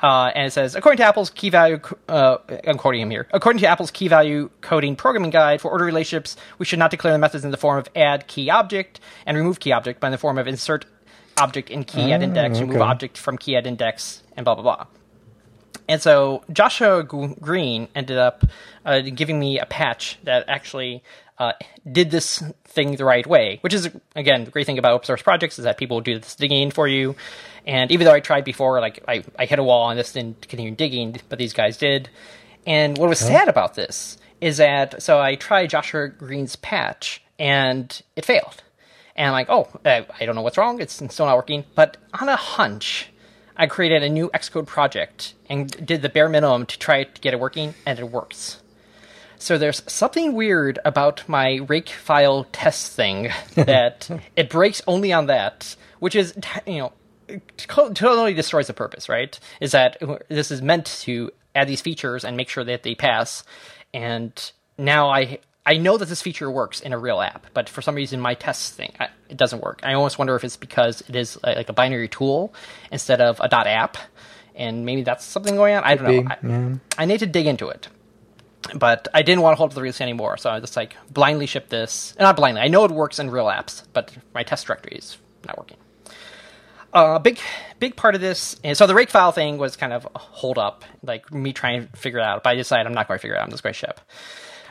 Uh, 0.04 0.30
and 0.36 0.48
it 0.48 0.52
says, 0.52 0.76
according 0.76 0.98
to 0.98 1.04
Apple's 1.04 1.30
key 1.30 1.50
value, 1.50 1.80
uh, 2.10 2.38
I'm 2.68 2.78
quoting 2.78 3.02
him 3.02 3.10
here. 3.10 3.28
According 3.32 3.62
to 3.62 3.68
Apple's 3.68 3.92
key 3.92 4.08
value 4.08 4.52
coding 4.62 4.96
programming 4.96 5.32
guide 5.32 5.62
for 5.62 5.72
order 5.72 5.86
relationships, 5.86 6.36
we 6.60 6.66
should 6.66 6.80
not 6.80 6.92
declare 6.92 7.14
the 7.14 7.20
methods 7.20 7.46
in 7.46 7.52
the 7.52 7.58
form 7.58 7.80
of 7.80 7.88
add 7.96 8.28
key 8.28 8.50
object 8.50 9.00
and 9.26 9.38
remove 9.38 9.60
key 9.60 9.72
object, 9.72 10.00
but 10.00 10.08
in 10.08 10.12
the 10.12 10.18
form 10.18 10.38
of 10.38 10.48
insert 10.48 10.86
object 11.38 11.70
in 11.70 11.86
key 11.86 12.12
at 12.12 12.22
index, 12.22 12.58
okay. 12.58 12.66
remove 12.66 12.82
object 12.82 13.18
from 13.18 13.38
key 13.38 13.56
at 13.56 13.66
index, 13.66 14.22
and 14.36 14.44
blah 14.44 14.54
blah 14.54 14.64
blah. 14.64 14.86
And 15.88 16.02
so 16.02 16.44
Joshua 16.52 17.04
Green 17.04 17.88
ended 17.96 18.18
up 18.18 18.44
uh, 18.86 19.02
giving 19.02 19.40
me 19.40 19.60
a 19.60 19.66
patch 19.66 20.18
that 20.24 20.46
actually 20.48 21.04
uh, 21.38 21.54
did 21.90 22.12
this 22.12 22.44
thing 22.64 22.96
the 22.96 23.06
right 23.06 23.28
way, 23.28 23.60
which 23.62 23.74
is 23.74 23.90
again 24.16 24.46
the 24.46 24.52
great 24.52 24.66
thing 24.66 24.78
about 24.78 24.94
open 24.94 25.06
source 25.06 25.22
projects 25.22 25.60
is 25.60 25.66
that 25.66 25.78
people 25.78 26.02
do 26.02 26.20
this 26.20 26.36
digging 26.36 26.72
for 26.72 26.88
you. 26.88 27.16
And 27.68 27.92
even 27.92 28.06
though 28.06 28.14
I 28.14 28.20
tried 28.20 28.46
before, 28.46 28.80
like 28.80 29.04
I, 29.08 29.24
I 29.38 29.46
hit 29.46 29.60
a 29.60 29.64
wall 29.64 29.84
on 29.84 29.98
this 29.98 30.16
and 30.16 30.40
continued 30.42 30.78
digging, 30.78 31.18
but 31.30 31.40
these 31.40 31.54
guys 31.54 31.78
did. 31.78 32.10
And 32.66 32.98
what 32.98 33.10
was 33.10 33.22
oh. 33.24 33.28
sad 33.28 33.48
about 33.48 33.76
this 33.76 34.18
is 34.42 34.58
that 34.58 35.02
so 35.02 35.20
I 35.20 35.36
tried 35.36 35.70
Joshua 35.70 36.08
Green's 36.10 36.56
patch 36.56 37.22
and 37.38 38.02
it 38.16 38.26
failed. 38.26 38.62
And 39.16 39.28
I'm 39.28 39.34
like, 39.34 39.50
oh, 39.50 39.68
I 39.86 40.26
don't 40.26 40.36
know 40.36 40.42
what's 40.42 40.58
wrong. 40.58 40.82
It's 40.82 40.94
still 40.94 41.26
not 41.26 41.38
working. 41.38 41.64
But 41.74 41.98
on 42.20 42.28
a 42.28 42.36
hunch, 42.36 43.10
I 43.58 43.68
created 43.68 44.04
a 44.04 44.10
new 44.10 44.30
Xcode 44.30 44.66
project 44.66 45.34
and 45.50 45.70
did 45.86 46.02
the 46.02 46.10
bare 46.10 46.30
minimum 46.30 46.66
to 46.66 46.80
try 46.80 47.04
to 47.04 47.22
get 47.22 47.34
it 47.34 47.40
working, 47.40 47.74
and 47.86 47.98
it 48.00 48.10
works. 48.10 48.62
So 49.38 49.58
there's 49.58 49.84
something 49.88 50.34
weird 50.34 50.80
about 50.86 51.28
my 51.28 51.60
rake 51.68 51.90
file 51.90 52.46
test 52.52 52.94
thing 52.94 53.32
that 53.56 54.10
it 54.36 54.50
breaks 54.50 54.82
only 54.88 55.14
on 55.14 55.28
that, 55.28 55.76
which 56.00 56.16
is 56.16 56.34
you 56.66 56.78
know 56.78 56.94
totally 57.58 58.34
destroys 58.34 58.68
the 58.68 58.74
purpose. 58.74 59.08
Right? 59.10 59.40
Is 59.62 59.72
that 59.72 60.02
this 60.30 60.52
is 60.52 60.62
meant 60.62 60.86
to 61.04 61.32
add 61.54 61.68
these 61.68 61.82
features 61.82 62.26
and 62.26 62.36
make 62.36 62.50
sure 62.50 62.64
that 62.64 62.84
they 62.84 62.96
pass, 62.96 63.44
and 63.94 64.52
now 64.78 65.10
I 65.10 65.40
I 65.66 65.78
know 65.78 65.98
that 65.98 66.08
this 66.08 66.22
feature 66.22 66.50
works 66.50 66.80
in 66.80 66.94
a 66.94 66.98
real 66.98 67.22
app, 67.22 67.48
but 67.54 67.70
for 67.70 67.82
some 67.82 67.96
reason 67.96 68.20
my 68.20 68.36
test 68.36 68.74
thing 68.74 68.94
I, 69.00 69.10
it 69.30 69.38
doesn't 69.38 69.64
work. 69.64 69.80
I 69.84 69.94
almost 69.94 70.20
wonder 70.20 70.36
if 70.36 70.44
it's 70.44 70.58
because 70.58 71.02
it 71.08 71.16
is 71.16 71.38
a, 71.44 71.56
like 71.56 71.70
a 71.70 71.74
binary 71.74 72.08
tool 72.08 72.54
instead 72.92 73.22
of 73.22 73.40
a 73.40 73.48
.dot 73.48 73.66
.app, 73.68 73.98
and 74.56 74.86
maybe 74.86 75.02
that's 75.02 75.26
something 75.26 75.56
going 75.56 75.76
on. 75.76 75.84
I 75.84 75.96
don't 75.96 76.44
know. 76.44 76.80
I, 76.98 77.04
I, 77.04 77.06
need 77.06 77.20
to 77.20 77.26
dig 77.26 77.48
into 77.48 77.70
it. 77.70 77.88
but 78.76 79.08
I 79.14 79.22
didn't 79.22 79.42
want 79.42 79.54
to 79.54 79.58
hold 79.58 79.72
to 79.72 79.76
the 79.76 79.82
release 79.82 80.02
anymore, 80.02 80.38
so 80.38 80.50
I 80.50 80.60
just 80.60 80.76
like 80.76 80.96
blindly 81.12 81.46
shipped 81.46 81.70
this. 81.70 82.16
Not 82.20 82.36
blindly. 82.36 82.62
I 82.62 82.68
know 82.68 82.86
it 82.86 82.92
works 82.92 83.20
in 83.20 83.30
real 83.30 83.46
apps, 83.46 83.84
but 83.94 84.16
my 84.34 84.44
test 84.44 84.68
directory 84.68 84.98
is 84.98 85.18
not 85.46 85.58
working. 85.58 85.78
A 86.94 86.98
uh, 86.98 87.20
big, 87.20 87.40
big 87.80 87.98
part 87.98 88.16
of 88.16 88.22
this, 88.22 88.56
and 88.64 88.78
so 88.78 88.88
the 88.88 88.96
rake 88.96 89.10
file 89.10 89.34
thing 89.34 89.58
was 89.58 89.76
kind 89.76 89.92
of 89.92 90.08
a 90.16 90.20
hold 90.20 90.58
up, 90.58 90.86
like 91.04 91.32
me 91.32 91.52
trying 91.52 91.88
to 91.88 91.98
figure 91.98 92.20
it 92.20 92.26
out. 92.26 92.42
But 92.44 92.52
I 92.52 92.56
decided 92.56 92.88
I'm 92.88 92.94
not 92.94 93.08
going 93.08 93.18
to 93.18 93.22
figure 93.22 93.36
it 93.36 93.40
out. 93.40 93.44
I'm 93.44 93.52
just 93.52 93.64
going 93.64 93.74
to 93.74 93.78
ship, 93.78 94.00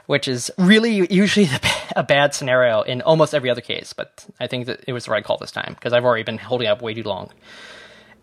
which 0.06 0.28
is 0.28 0.50
really 0.58 1.12
usually 1.12 1.48
a 1.96 2.02
bad 2.02 2.34
scenario 2.34 2.82
in 2.82 3.02
almost 3.02 3.34
every 3.34 3.50
other 3.50 3.60
case. 3.60 3.92
But 3.92 4.24
I 4.40 4.46
think 4.46 4.66
that 4.66 4.84
it 4.86 4.92
was 4.92 5.06
the 5.06 5.10
right 5.10 5.24
call 5.24 5.38
this 5.38 5.50
time 5.50 5.74
because 5.74 5.92
I've 5.92 6.04
already 6.04 6.24
been 6.24 6.38
holding 6.38 6.68
up 6.68 6.82
way 6.82 6.94
too 6.94 7.02
long. 7.02 7.30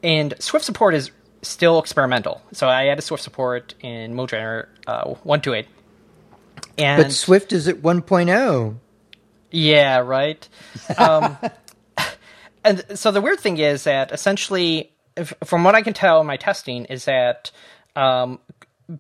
And 0.04 0.34
Swift 0.40 0.66
support 0.66 0.94
is 0.94 1.12
still 1.42 1.80
experimental. 1.80 2.42
So 2.54 2.68
I 2.68 2.88
added 2.88 3.02
Swift 3.02 3.24
support 3.24 3.74
in 3.82 4.14
mogenerator 4.14 4.70
uh, 4.88 5.06
128. 5.06 5.68
And 6.78 7.04
but 7.04 7.12
Swift 7.12 7.54
is 7.54 7.68
at 7.68 7.78
1.0. 7.78 8.76
Yeah, 9.52 9.98
right. 10.00 10.48
Um, 10.98 11.38
and 12.64 12.86
so 12.96 13.12
the 13.12 13.22
weird 13.22 13.40
thing 13.40 13.58
is 13.58 13.84
that 13.84 14.12
essentially, 14.12 14.92
if, 15.18 15.34
from 15.44 15.64
what 15.64 15.76
I 15.76 15.82
can 15.82 15.94
tell 15.94 16.22
in 16.22 16.28
my 16.28 16.38
testing, 16.38 16.86
is 16.86 17.06
that 17.06 17.52
um, 17.96 18.40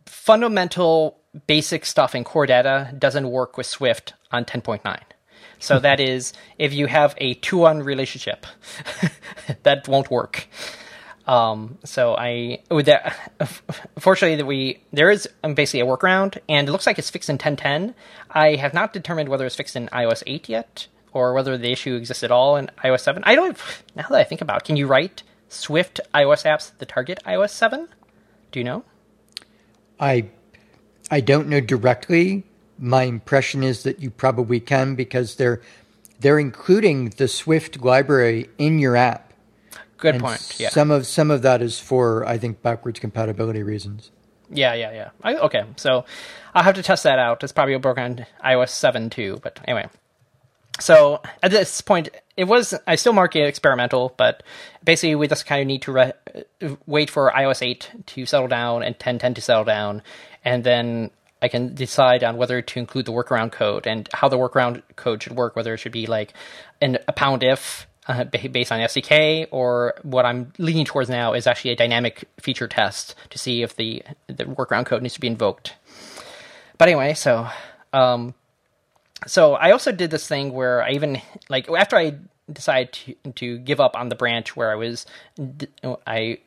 fundamental 0.05 1.20
basic 1.47 1.85
stuff 1.85 2.15
in 2.15 2.23
core 2.23 2.45
data 2.45 2.93
doesn't 2.97 3.29
work 3.29 3.57
with 3.57 3.65
Swift 3.65 4.13
on 4.31 4.45
10.9. 4.45 5.00
So 5.59 5.79
that 5.79 6.00
is, 6.11 6.33
if 6.57 6.73
you 6.73 6.88
have 6.88 7.15
a 7.17 7.35
to-one 7.35 7.83
relationship, 7.83 8.45
that 9.63 9.88
won't 9.88 10.11
work. 10.11 10.47
Um, 11.27 11.77
so 11.83 12.15
I 12.17 12.63
with 12.69 12.88
that, 12.88 13.15
fortunately 14.00 14.38
that 14.38 14.45
we 14.45 14.83
there 14.91 15.11
is 15.11 15.29
basically 15.55 15.81
a 15.81 15.85
workaround, 15.85 16.39
and 16.50 16.67
it 16.67 16.71
looks 16.71 16.88
like 16.88 16.97
it's 16.97 17.09
fixed 17.09 17.29
in 17.29 17.38
10.10. 17.38 17.93
I 18.31 18.55
have 18.55 18.73
not 18.73 18.91
determined 18.91 19.29
whether 19.29 19.45
it's 19.45 19.55
fixed 19.55 19.75
in 19.75 19.88
iOS 19.89 20.23
8 20.25 20.50
yet 20.50 20.88
or 21.13 21.33
whether 21.33 21.57
the 21.57 21.71
issue 21.71 21.95
exists 21.95 22.23
at 22.23 22.31
all 22.31 22.55
in 22.55 22.69
iOS 22.83 23.01
7. 23.01 23.23
I 23.25 23.35
don't. 23.35 23.57
Now 23.95 24.07
that 24.09 24.19
I 24.19 24.23
think 24.23 24.41
about, 24.41 24.61
it, 24.61 24.65
can 24.65 24.77
you 24.77 24.88
write 24.88 25.23
Swift 25.50 26.00
iOS 26.13 26.43
apps 26.45 26.71
that 26.77 26.88
target 26.88 27.19
iOS 27.25 27.51
7? 27.51 27.88
Do 28.51 28.59
you 28.59 28.63
know? 28.63 28.83
I 30.00 30.25
I 31.12 31.20
don't 31.20 31.48
know 31.48 31.60
directly. 31.60 32.46
My 32.80 33.03
impression 33.03 33.63
is 33.63 33.84
that 33.84 34.00
you 34.00 34.10
probably 34.10 34.60
can 34.60 34.96
because 34.96 35.36
they're 35.36 35.62
they're 36.20 36.39
including 36.39 37.10
the 37.10 37.27
Swift 37.27 37.82
library 37.82 38.50
in 38.58 38.80
your 38.80 38.96
app. 38.96 39.34
Good 39.98 40.15
and 40.15 40.24
point. 40.24 40.56
Yeah. 40.58 40.70
Some 40.70 40.89
of 40.89 41.06
some 41.06 41.30
of 41.30 41.41
that 41.44 41.62
is 41.62 41.80
for 41.80 42.25
I 42.25 42.38
think 42.38 42.62
backwards 42.62 43.00
compatibility 43.00 43.62
reasons. 43.62 44.10
Yeah, 44.50 44.74
yeah, 44.74 44.91
yeah. 44.91 45.10
I, 45.24 45.36
okay, 45.36 45.63
so 45.77 46.06
I'll 46.53 46.63
have 46.63 46.75
to 46.75 46.84
test 46.84 47.03
that 47.03 47.20
out. 47.20 47.44
It's 47.44 47.53
probably 47.53 47.77
broken 47.77 48.03
on 48.03 48.25
iOS 48.44 48.70
seven 48.70 49.10
too. 49.10 49.39
But 49.41 49.60
anyway, 49.65 49.88
so 50.80 51.22
at 51.44 51.51
this 51.51 51.82
point, 51.82 52.10
it 52.36 52.46
was 52.46 52.74
I 52.88 52.96
still 52.96 53.13
mark 53.13 53.36
it 53.36 53.48
experimental, 53.48 54.13
but 54.18 54.44
basically 54.84 55.15
we 55.15 55.27
just 55.27 55.46
kind 55.46 55.62
of 55.62 55.68
need 55.68 55.84
to 55.84 55.91
re- 55.91 56.13
wait 56.86 57.10
for 57.10 57.32
iOS 57.32 57.62
8 57.62 57.91
to 58.08 58.25
settle 58.25 58.48
down 58.48 58.84
and 58.84 58.98
10.10 58.98 59.36
to 59.36 59.41
settle 59.41 59.63
down, 59.63 60.01
and 60.43 60.63
then 60.63 61.12
I 61.41 61.48
can 61.48 61.74
decide 61.74 62.24
on 62.24 62.38
whether 62.38 62.62
to 62.62 62.79
include 62.79 63.05
the 63.05 63.12
workaround 63.12 63.51
code 63.51 63.88
and 63.88 64.07
how 64.13 64.29
the 64.29 64.38
workaround 64.38 64.83
code 64.95 65.24
should 65.24 65.36
work. 65.36 65.55
Whether 65.55 65.74
it 65.74 65.77
should 65.77 65.91
be 65.91 66.05
like 66.05 66.33
an, 66.81 66.98
a 67.07 67.13
pound 67.13 67.43
if 67.43 67.88
uh, 68.07 68.24
based 68.25 68.71
on 68.71 68.79
SDK, 68.79 69.48
or 69.51 69.93
what 70.03 70.25
I'm 70.25 70.53
leaning 70.57 70.86
towards 70.86 71.10
now 71.10 71.33
is 71.33 71.48
actually 71.48 71.71
a 71.71 71.75
dynamic 71.75 72.27
feature 72.39 72.67
test 72.67 73.15
to 73.29 73.38
see 73.38 73.63
if 73.63 73.75
the 73.75 74.03
the 74.27 74.45
workaround 74.45 74.86
code 74.86 75.01
needs 75.01 75.15
to 75.15 75.19
be 75.19 75.27
invoked. 75.27 75.75
But 76.77 76.88
anyway, 76.88 77.13
so 77.13 77.48
um, 77.93 78.33
so 79.27 79.53
I 79.53 79.71
also 79.71 79.91
did 79.91 80.12
this 80.12 80.27
thing 80.27 80.53
where 80.53 80.83
I 80.83 80.91
even 80.91 81.21
like 81.50 81.69
after 81.69 81.95
I 81.95 82.15
decided 82.51 82.91
to, 82.93 83.31
to 83.31 83.57
give 83.60 83.79
up 83.79 83.95
on 83.95 84.10
the 84.10 84.15
branch 84.15 84.55
where 84.55 84.71
I 84.71 84.75
was 84.75 85.05
I 86.05 86.39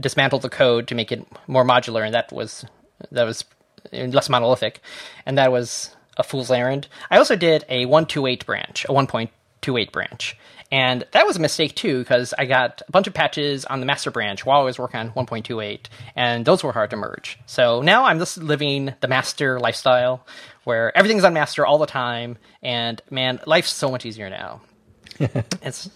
dismantled 0.00 0.42
the 0.42 0.50
code 0.50 0.88
to 0.88 0.94
make 0.94 1.12
it 1.12 1.26
more 1.46 1.64
modular, 1.64 2.04
and 2.04 2.14
that 2.14 2.32
was 2.32 2.64
that 3.12 3.24
was 3.24 3.44
less 3.92 4.28
monolithic, 4.28 4.80
and 5.26 5.38
that 5.38 5.52
was 5.52 5.94
a 6.16 6.22
fool's 6.22 6.50
errand. 6.50 6.88
I 7.10 7.18
also 7.18 7.36
did 7.36 7.64
a 7.68 7.86
one 7.86 8.06
two 8.06 8.26
eight 8.26 8.46
branch, 8.46 8.86
a 8.88 8.92
one 8.92 9.06
point 9.06 9.30
two 9.60 9.76
eight 9.76 9.92
branch, 9.92 10.36
and 10.74 11.04
that 11.12 11.24
was 11.24 11.36
a 11.36 11.40
mistake 11.40 11.76
too 11.76 12.00
because 12.00 12.34
I 12.36 12.46
got 12.46 12.82
a 12.88 12.90
bunch 12.90 13.06
of 13.06 13.14
patches 13.14 13.64
on 13.64 13.78
the 13.80 13.86
master 13.86 14.10
branch 14.10 14.44
while 14.44 14.60
I 14.60 14.64
was 14.64 14.78
working 14.78 14.98
on 14.98 15.10
1.28, 15.12 15.86
and 16.16 16.44
those 16.44 16.64
were 16.64 16.72
hard 16.72 16.90
to 16.90 16.96
merge. 16.96 17.38
So 17.46 17.80
now 17.80 18.06
I'm 18.06 18.18
just 18.18 18.38
living 18.38 18.92
the 19.00 19.06
master 19.06 19.60
lifestyle 19.60 20.26
where 20.64 20.96
everything's 20.96 21.22
on 21.22 21.32
master 21.32 21.64
all 21.64 21.78
the 21.78 21.86
time, 21.86 22.38
and 22.60 23.00
man, 23.08 23.38
life's 23.46 23.72
so 23.72 23.90
much 23.90 24.04
easier 24.04 24.30
now. 24.30 24.62
it's, 25.20 25.90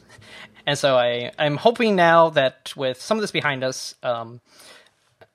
and 0.65 0.79
so 0.79 0.97
I, 0.97 1.33
I'm 1.38 1.57
hoping 1.57 1.97
now 1.97 2.31
that 2.31 2.73
with 2.77 3.00
some 3.00 3.17
of 3.17 3.23
this 3.23 3.31
behind 3.31 3.65
us, 3.65 3.95
um, 4.05 4.41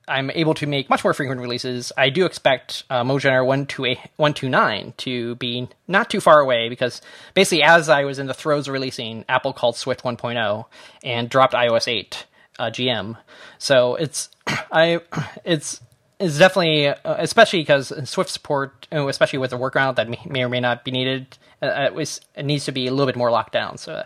I'm 0.08 0.30
able 0.32 0.54
to 0.56 0.68
make 0.68 0.90
much 0.90 1.04
more 1.04 1.14
frequent 1.14 1.40
releases. 1.40 1.92
I 1.98 2.10
do 2.10 2.26
expect 2.26 2.84
uh, 2.90 3.04
mogenerator 3.04 3.46
129 3.46 4.94
to 4.98 5.36
be 5.36 5.70
not 5.88 6.10
too 6.10 6.20
far 6.20 6.40
away 6.40 6.70
because 6.70 7.02
basically, 7.34 7.64
as 7.64 7.90
I 7.90 8.04
was 8.04 8.20
in 8.20 8.28
the 8.28 8.34
throes 8.34 8.68
of 8.68 8.74
releasing, 8.74 9.24
Apple 9.30 9.54
called 9.54 9.78
Swift 9.78 10.04
1.0 10.04 10.66
and 11.04 11.30
dropped 11.30 11.54
iOS 11.54 11.88
8 11.88 12.26
uh, 12.60 12.66
GM. 12.66 13.18
So 13.58 13.96
it's 13.96 14.30
I 14.48 15.00
it's 15.46 15.82
it's 16.20 16.38
definitely 16.38 16.88
uh, 16.88 16.96
especially 17.04 17.62
because 17.62 17.92
Swift 18.10 18.30
support, 18.30 18.88
especially 18.92 19.40
with 19.40 19.52
the 19.52 19.58
workaround 19.58 19.96
that 19.96 20.10
may 20.30 20.44
or 20.44 20.50
may 20.50 20.60
not 20.60 20.84
be 20.84 20.92
needed, 20.92 21.38
uh, 21.62 21.86
it, 21.86 21.94
was, 21.94 22.22
it 22.36 22.46
needs 22.46 22.66
to 22.66 22.72
be 22.72 22.88
a 22.88 22.92
little 22.92 23.06
bit 23.06 23.16
more 23.16 23.32
locked 23.32 23.54
down. 23.54 23.78
So 23.78 24.04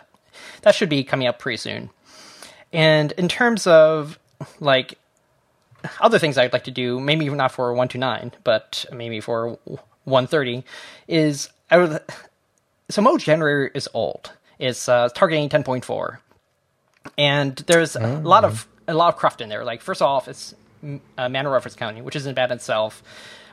that 0.62 0.74
should 0.74 0.88
be 0.88 1.04
coming 1.04 1.26
up 1.26 1.38
pretty 1.38 1.58
soon. 1.58 1.90
And 2.72 3.12
in 3.12 3.28
terms 3.28 3.66
of 3.66 4.18
like 4.60 4.98
other 6.00 6.18
things 6.18 6.38
I'd 6.38 6.52
like 6.52 6.64
to 6.64 6.70
do, 6.70 7.00
maybe 7.00 7.28
not 7.28 7.52
for 7.52 7.72
129, 7.72 8.32
but 8.44 8.84
maybe 8.92 9.20
for 9.20 9.58
130, 10.04 10.64
is 11.06 11.48
I 11.70 11.78
would. 11.78 12.00
So 12.90 13.02
mogenerator 13.02 13.70
is 13.74 13.88
old. 13.92 14.32
It's 14.58 14.88
uh, 14.88 15.08
targeting 15.14 15.48
10.4, 15.48 16.18
and 17.16 17.56
there's 17.66 17.96
a 17.96 18.04
oh. 18.04 18.20
lot 18.20 18.44
of 18.44 18.66
a 18.88 18.94
lot 18.94 19.14
of 19.14 19.16
cruft 19.20 19.40
in 19.40 19.48
there. 19.48 19.64
Like 19.64 19.82
first 19.82 20.02
off, 20.02 20.26
it's 20.26 20.54
uh, 20.82 21.28
mana 21.28 21.50
reference 21.50 21.76
counting, 21.76 22.04
which 22.04 22.16
isn't 22.16 22.34
bad 22.34 22.50
in 22.50 22.56
itself, 22.56 23.02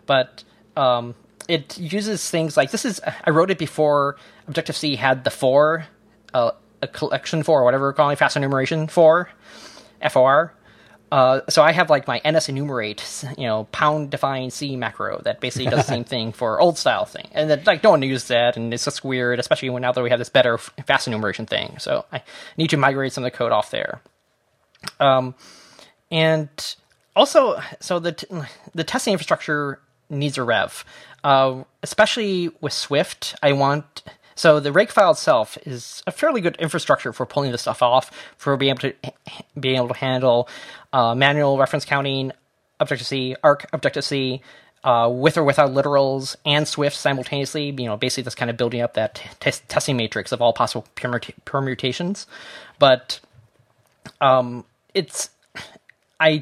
but 0.06 0.44
um, 0.76 1.14
it 1.48 1.78
uses 1.78 2.28
things 2.30 2.58
like 2.58 2.72
this 2.72 2.86
is. 2.86 3.02
I 3.24 3.30
wrote 3.30 3.52
it 3.52 3.60
before 3.60 4.18
Objective 4.48 4.76
C 4.76 4.96
had 4.96 5.24
the 5.24 5.30
four, 5.30 5.86
uh, 6.34 6.52
a 6.82 6.88
collection 6.88 7.44
for 7.44 7.62
or 7.62 7.66
whatever 7.66 7.88
we're 7.88 7.94
calling 7.94 8.16
fast 8.16 8.36
enumeration 8.36 8.88
for, 8.88 9.30
FOR 10.10 10.55
uh, 11.16 11.40
so 11.48 11.64
I 11.64 11.72
have 11.72 11.90
like 11.90 12.08
my 12.08 12.20
NS 12.30 12.50
enumerate, 12.50 13.24
you 13.38 13.46
know, 13.46 13.70
pound 13.72 14.10
define 14.10 14.52
C 14.52 14.76
macro 14.76 15.22
that 15.24 15.40
basically 15.40 15.68
does 15.68 15.86
the 15.86 15.94
same 15.94 16.04
thing 16.14 16.34
for 16.34 16.60
old 16.60 16.78
style 16.78 17.06
thing, 17.06 17.30
and 17.32 17.50
that 17.50 17.66
like 17.66 17.82
no 17.84 17.92
one 17.92 18.02
uses 18.02 18.28
that, 18.28 18.58
and 18.58 18.74
it's 18.74 18.84
just 18.84 19.02
weird, 19.02 19.40
especially 19.40 19.70
when 19.70 19.84
now 19.84 19.94
that 19.94 20.04
we 20.04 20.10
have 20.10 20.20
this 20.20 20.28
better 20.28 20.58
fast 20.58 21.08
enumeration 21.08 21.46
thing. 21.46 21.78
So 21.80 22.04
I 22.12 22.22
need 22.58 22.70
to 22.72 22.76
migrate 22.76 23.14
some 23.14 23.24
of 23.24 23.32
the 23.32 23.38
code 23.38 23.54
off 23.54 23.72
there. 23.72 24.02
Um, 25.00 25.36
and 26.12 26.50
also, 27.16 27.62
so 27.80 28.00
the 28.00 28.12
t- 28.12 28.28
the 28.74 28.84
testing 28.84 29.14
infrastructure 29.14 29.80
needs 30.10 30.38
a 30.38 30.44
rev, 30.44 30.84
uh, 31.24 31.64
especially 31.82 32.52
with 32.60 32.74
Swift. 32.74 33.36
I 33.42 33.54
want 33.54 34.04
so 34.36 34.60
the 34.60 34.72
rake 34.72 34.92
file 34.92 35.12
itself 35.12 35.58
is 35.66 36.04
a 36.06 36.12
fairly 36.12 36.42
good 36.42 36.58
infrastructure 36.58 37.14
for 37.14 37.26
pulling 37.26 37.52
this 37.52 37.62
stuff 37.62 37.82
off, 37.82 38.12
for 38.38 38.58
being 38.58 38.72
able 38.72 38.82
to 38.82 38.94
being 39.60 39.78
able 39.78 39.88
to 39.88 39.94
handle 39.96 40.50
uh, 40.92 41.16
manual 41.16 41.58
reference 41.58 41.86
counting, 41.86 42.32
Objective 42.80 43.08
C, 43.08 43.36
Arc 43.44 43.66
Objective 43.72 44.04
C, 44.04 44.42
uh, 44.84 45.10
with 45.12 45.38
or 45.38 45.44
without 45.44 45.72
literals 45.72 46.36
and 46.46 46.68
Swift 46.68 46.98
simultaneously. 46.98 47.68
You 47.68 47.86
know, 47.86 47.98
basically 47.98 48.24
that's 48.24 48.36
kind 48.36 48.52
of 48.52 48.58
building 48.58 48.82
up 48.82 48.94
that 48.96 49.22
t- 49.40 49.52
testing 49.70 49.96
matrix 49.96 50.34
of 50.34 50.42
all 50.42 50.52
possible 50.52 50.86
permutations. 51.46 52.28
But 52.78 53.22
um, 54.20 54.66
it's 54.94 55.30
I 56.20 56.42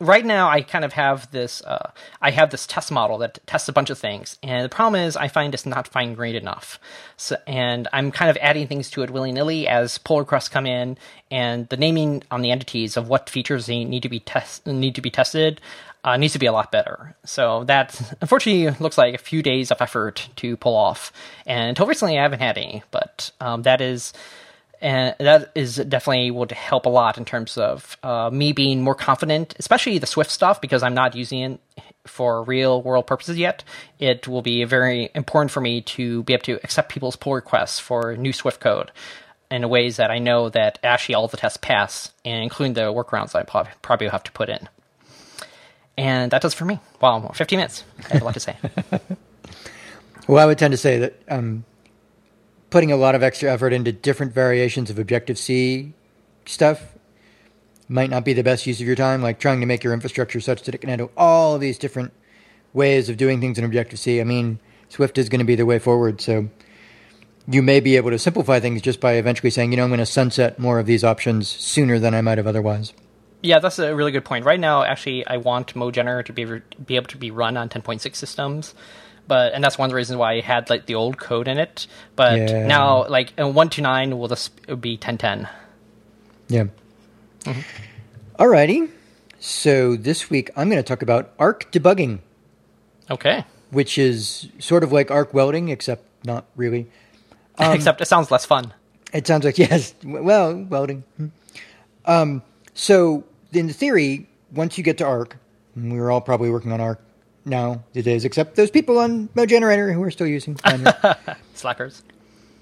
right 0.00 0.24
now 0.24 0.48
I 0.48 0.62
kind 0.62 0.84
of 0.84 0.92
have 0.92 1.30
this 1.30 1.62
uh, 1.62 1.90
I 2.20 2.30
have 2.30 2.50
this 2.50 2.66
test 2.66 2.90
model 2.90 3.18
that 3.18 3.38
tests 3.46 3.68
a 3.68 3.72
bunch 3.72 3.90
of 3.90 3.98
things, 3.98 4.38
and 4.42 4.64
the 4.64 4.68
problem 4.68 5.00
is 5.00 5.16
I 5.16 5.28
find 5.28 5.54
it's 5.54 5.66
not 5.66 5.88
fine 5.88 6.14
grained 6.14 6.36
enough. 6.36 6.78
So, 7.16 7.36
and 7.46 7.88
I'm 7.92 8.10
kind 8.10 8.30
of 8.30 8.38
adding 8.40 8.68
things 8.68 8.90
to 8.90 9.02
it 9.02 9.10
willy 9.10 9.32
nilly 9.32 9.66
as 9.66 9.98
pull 9.98 10.18
requests 10.18 10.48
come 10.48 10.66
in, 10.66 10.98
and 11.30 11.68
the 11.68 11.76
naming 11.76 12.22
on 12.30 12.42
the 12.42 12.50
entities 12.50 12.96
of 12.96 13.08
what 13.08 13.30
features 13.30 13.68
need 13.68 14.02
to 14.02 14.08
be 14.08 14.20
test 14.20 14.66
need 14.66 14.94
to 14.94 15.02
be 15.02 15.10
tested 15.10 15.60
uh, 16.04 16.16
needs 16.16 16.32
to 16.32 16.38
be 16.38 16.46
a 16.46 16.52
lot 16.52 16.70
better. 16.70 17.16
So 17.24 17.64
that 17.64 18.00
unfortunately 18.20 18.76
looks 18.80 18.98
like 18.98 19.14
a 19.14 19.18
few 19.18 19.42
days 19.42 19.70
of 19.70 19.80
effort 19.80 20.28
to 20.36 20.56
pull 20.56 20.76
off, 20.76 21.12
and 21.46 21.70
until 21.70 21.86
recently 21.86 22.18
I 22.18 22.22
haven't 22.22 22.40
had 22.40 22.56
any, 22.56 22.82
but 22.90 23.30
um, 23.40 23.62
that 23.62 23.80
is 23.80 24.12
and 24.80 25.14
that 25.18 25.50
is 25.54 25.76
definitely 25.76 26.30
would 26.30 26.52
help 26.52 26.86
a 26.86 26.88
lot 26.88 27.18
in 27.18 27.24
terms 27.24 27.58
of 27.58 27.96
uh, 28.02 28.30
me 28.32 28.52
being 28.52 28.82
more 28.82 28.94
confident, 28.94 29.54
especially 29.58 29.98
the 29.98 30.06
Swift 30.06 30.30
stuff 30.30 30.60
because 30.60 30.82
I'm 30.82 30.94
not 30.94 31.14
using 31.14 31.40
it 31.42 31.60
for 32.06 32.42
real 32.42 32.82
world 32.82 33.06
purposes 33.06 33.36
yet, 33.36 33.64
it 33.98 34.26
will 34.26 34.42
be 34.42 34.64
very 34.64 35.10
important 35.14 35.50
for 35.50 35.60
me 35.60 35.82
to 35.82 36.22
be 36.22 36.32
able 36.32 36.44
to 36.44 36.54
accept 36.64 36.90
people's 36.90 37.16
pull 37.16 37.34
requests 37.34 37.78
for 37.78 38.16
new 38.16 38.32
Swift 38.32 38.60
code 38.60 38.90
in 39.50 39.68
ways 39.68 39.96
that 39.96 40.10
I 40.10 40.18
know 40.18 40.48
that 40.50 40.78
actually 40.82 41.16
all 41.16 41.28
the 41.28 41.36
tests 41.36 41.58
pass, 41.60 42.12
and 42.24 42.42
including 42.42 42.74
the 42.74 42.92
workarounds 42.92 43.34
I 43.34 43.42
probably 43.42 44.06
will 44.06 44.12
have 44.12 44.24
to 44.24 44.32
put 44.32 44.48
in. 44.48 44.68
And 45.96 46.30
that 46.30 46.42
does 46.42 46.54
for 46.54 46.64
me. 46.64 46.80
Wow, 47.00 47.30
15 47.34 47.56
minutes. 47.56 47.84
I 48.10 48.12
have 48.14 48.22
a 48.22 48.24
lot 48.24 48.34
to 48.34 48.40
say. 48.40 48.56
Well, 50.28 50.44
I 50.44 50.46
would 50.46 50.58
tend 50.58 50.72
to 50.72 50.78
say 50.78 50.98
that 50.98 51.14
um, 51.28 51.64
putting 52.70 52.92
a 52.92 52.96
lot 52.96 53.14
of 53.14 53.22
extra 53.22 53.50
effort 53.50 53.72
into 53.72 53.92
different 53.92 54.32
variations 54.32 54.90
of 54.90 54.98
Objective 54.98 55.38
C 55.38 55.92
stuff 56.46 56.94
might 57.88 58.10
not 58.10 58.24
be 58.24 58.32
the 58.32 58.42
best 58.42 58.66
use 58.66 58.80
of 58.80 58.86
your 58.86 58.96
time. 58.96 59.22
Like 59.22 59.38
trying 59.38 59.60
to 59.60 59.66
make 59.66 59.82
your 59.82 59.92
infrastructure 59.92 60.40
such 60.40 60.62
that 60.64 60.74
it 60.74 60.78
can 60.78 60.88
handle 60.88 61.10
all 61.16 61.54
of 61.54 61.60
these 61.60 61.78
different 61.78 62.12
ways 62.72 63.08
of 63.08 63.16
doing 63.16 63.40
things 63.40 63.58
in 63.58 63.64
Objective 63.64 63.98
C. 63.98 64.20
I 64.20 64.24
mean, 64.24 64.60
Swift 64.88 65.18
is 65.18 65.28
going 65.28 65.40
to 65.40 65.44
be 65.44 65.54
the 65.54 65.66
way 65.66 65.78
forward. 65.78 66.20
So 66.20 66.48
you 67.46 67.62
may 67.62 67.80
be 67.80 67.96
able 67.96 68.10
to 68.10 68.18
simplify 68.18 68.60
things 68.60 68.82
just 68.82 69.00
by 69.00 69.14
eventually 69.14 69.50
saying, 69.50 69.72
you 69.72 69.76
know, 69.76 69.84
I'm 69.84 69.90
going 69.90 69.98
to 69.98 70.06
sunset 70.06 70.58
more 70.58 70.78
of 70.78 70.86
these 70.86 71.02
options 71.02 71.48
sooner 71.48 71.98
than 71.98 72.14
I 72.14 72.20
might 72.20 72.38
have 72.38 72.46
otherwise. 72.46 72.92
Yeah, 73.40 73.60
that's 73.60 73.78
a 73.78 73.94
really 73.94 74.10
good 74.10 74.24
point. 74.24 74.44
Right 74.44 74.58
now, 74.58 74.82
actually, 74.82 75.26
I 75.26 75.36
want 75.36 75.74
ModeGener 75.74 76.24
to 76.24 76.32
be 76.32 76.44
be 76.84 76.96
able 76.96 77.06
to 77.06 77.16
be 77.16 77.30
run 77.30 77.56
on 77.56 77.68
10.6 77.68 78.16
systems, 78.16 78.74
but 79.28 79.52
and 79.54 79.62
that's 79.62 79.78
one 79.78 79.86
of 79.86 79.90
the 79.90 79.96
reasons 79.96 80.16
why 80.16 80.34
I 80.34 80.40
had 80.40 80.68
like 80.70 80.86
the 80.86 80.94
old 80.96 81.18
code 81.18 81.46
in 81.46 81.58
it. 81.58 81.86
But 82.16 82.38
Yeah. 82.38 82.66
now, 82.66 83.06
like 83.08 83.32
in 83.38 83.54
129 83.54 84.18
will 84.18 84.28
just 84.28 84.56
be 84.80 84.96
1010. 84.96 85.48
Yeah. 86.48 86.64
Alrighty. 88.38 88.90
So 89.40 89.96
this 89.96 90.30
week 90.30 90.50
I'm 90.56 90.68
going 90.68 90.82
to 90.82 90.86
talk 90.86 91.02
about 91.02 91.30
arc 91.38 91.70
debugging, 91.70 92.18
Okay, 93.10 93.44
which 93.70 93.96
is 93.98 94.48
sort 94.58 94.82
of 94.82 94.90
like 94.92 95.10
arc 95.10 95.32
welding, 95.32 95.68
except 95.68 96.04
not 96.24 96.44
really. 96.56 96.88
except 97.58 98.00
it 98.00 98.06
sounds 98.06 98.30
less 98.30 98.44
fun. 98.44 98.72
It 99.12 99.26
sounds 99.26 99.44
like 99.44 99.58
yes. 99.64 99.94
Well, 100.04 100.64
welding. 100.68 101.04
Hmm. 101.16 101.26
Um, 102.04 102.42
so 102.74 103.24
in 103.52 103.68
theory, 103.70 104.28
once 104.52 104.76
you 104.78 104.84
get 104.84 104.98
to 104.98 105.04
arc, 105.04 105.36
we're 105.76 106.10
all 106.10 106.20
probably 106.20 106.50
working 106.50 106.72
on 106.72 106.80
arc 106.80 107.00
now 107.48 107.84
these 107.92 108.04
days, 108.04 108.24
except 108.24 108.56
those 108.56 108.70
people 108.70 108.98
on 108.98 109.28
mogenerator 109.34 109.92
who 109.92 110.02
are 110.02 110.10
still 110.10 110.26
using. 110.26 110.56
Slackers. 111.54 112.02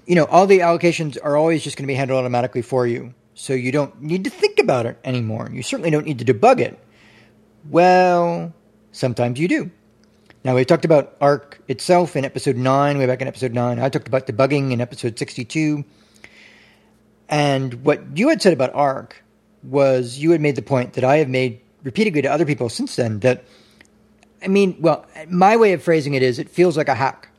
you 0.05 0.15
know, 0.15 0.25
all 0.25 0.47
the 0.47 0.59
allocations 0.59 1.17
are 1.21 1.35
always 1.35 1.63
just 1.63 1.77
going 1.77 1.83
to 1.83 1.87
be 1.87 1.95
handled 1.95 2.19
automatically 2.19 2.61
for 2.61 2.87
you. 2.87 3.13
So 3.35 3.53
you 3.53 3.71
don't 3.71 4.01
need 4.01 4.23
to 4.23 4.29
think 4.29 4.57
about 4.59 4.85
it 4.85 4.97
anymore. 5.03 5.49
You 5.51 5.61
certainly 5.61 5.91
don't 5.91 6.05
need 6.05 6.19
to 6.19 6.25
debug 6.25 6.59
it. 6.59 6.79
Well, 7.69 8.53
sometimes 8.91 9.39
you 9.39 9.47
do. 9.47 9.71
Now, 10.43 10.55
we 10.55 10.65
talked 10.65 10.85
about 10.85 11.15
Arc 11.19 11.61
itself 11.67 12.15
in 12.15 12.23
episode 12.23 12.55
9, 12.55 12.97
way 12.97 13.05
back 13.05 13.21
in 13.21 13.27
episode 13.27 13.53
9. 13.53 13.79
I 13.79 13.89
talked 13.89 14.07
about 14.07 14.25
debugging 14.27 14.71
in 14.71 14.81
episode 14.81 15.19
62. 15.19 15.83
And 17.29 17.83
what 17.83 18.17
you 18.17 18.29
had 18.29 18.41
said 18.41 18.53
about 18.53 18.73
Arc 18.73 19.23
was 19.61 20.17
you 20.17 20.31
had 20.31 20.41
made 20.41 20.55
the 20.55 20.61
point 20.61 20.93
that 20.93 21.03
I 21.03 21.17
have 21.17 21.27
made 21.27 21.59
repeatedly 21.83 22.21
to 22.21 22.31
other 22.31 22.45
people 22.45 22.69
since 22.69 22.95
then 22.95 23.19
that, 23.19 23.43
I 24.43 24.47
mean, 24.47 24.77
well, 24.79 25.05
my 25.29 25.57
way 25.57 25.73
of 25.73 25.81
phrasing 25.81 26.13
it 26.13 26.23
is 26.23 26.39
it 26.39 26.49
feels 26.49 26.77
like 26.77 26.87
a 26.87 26.95
hack 26.95 27.29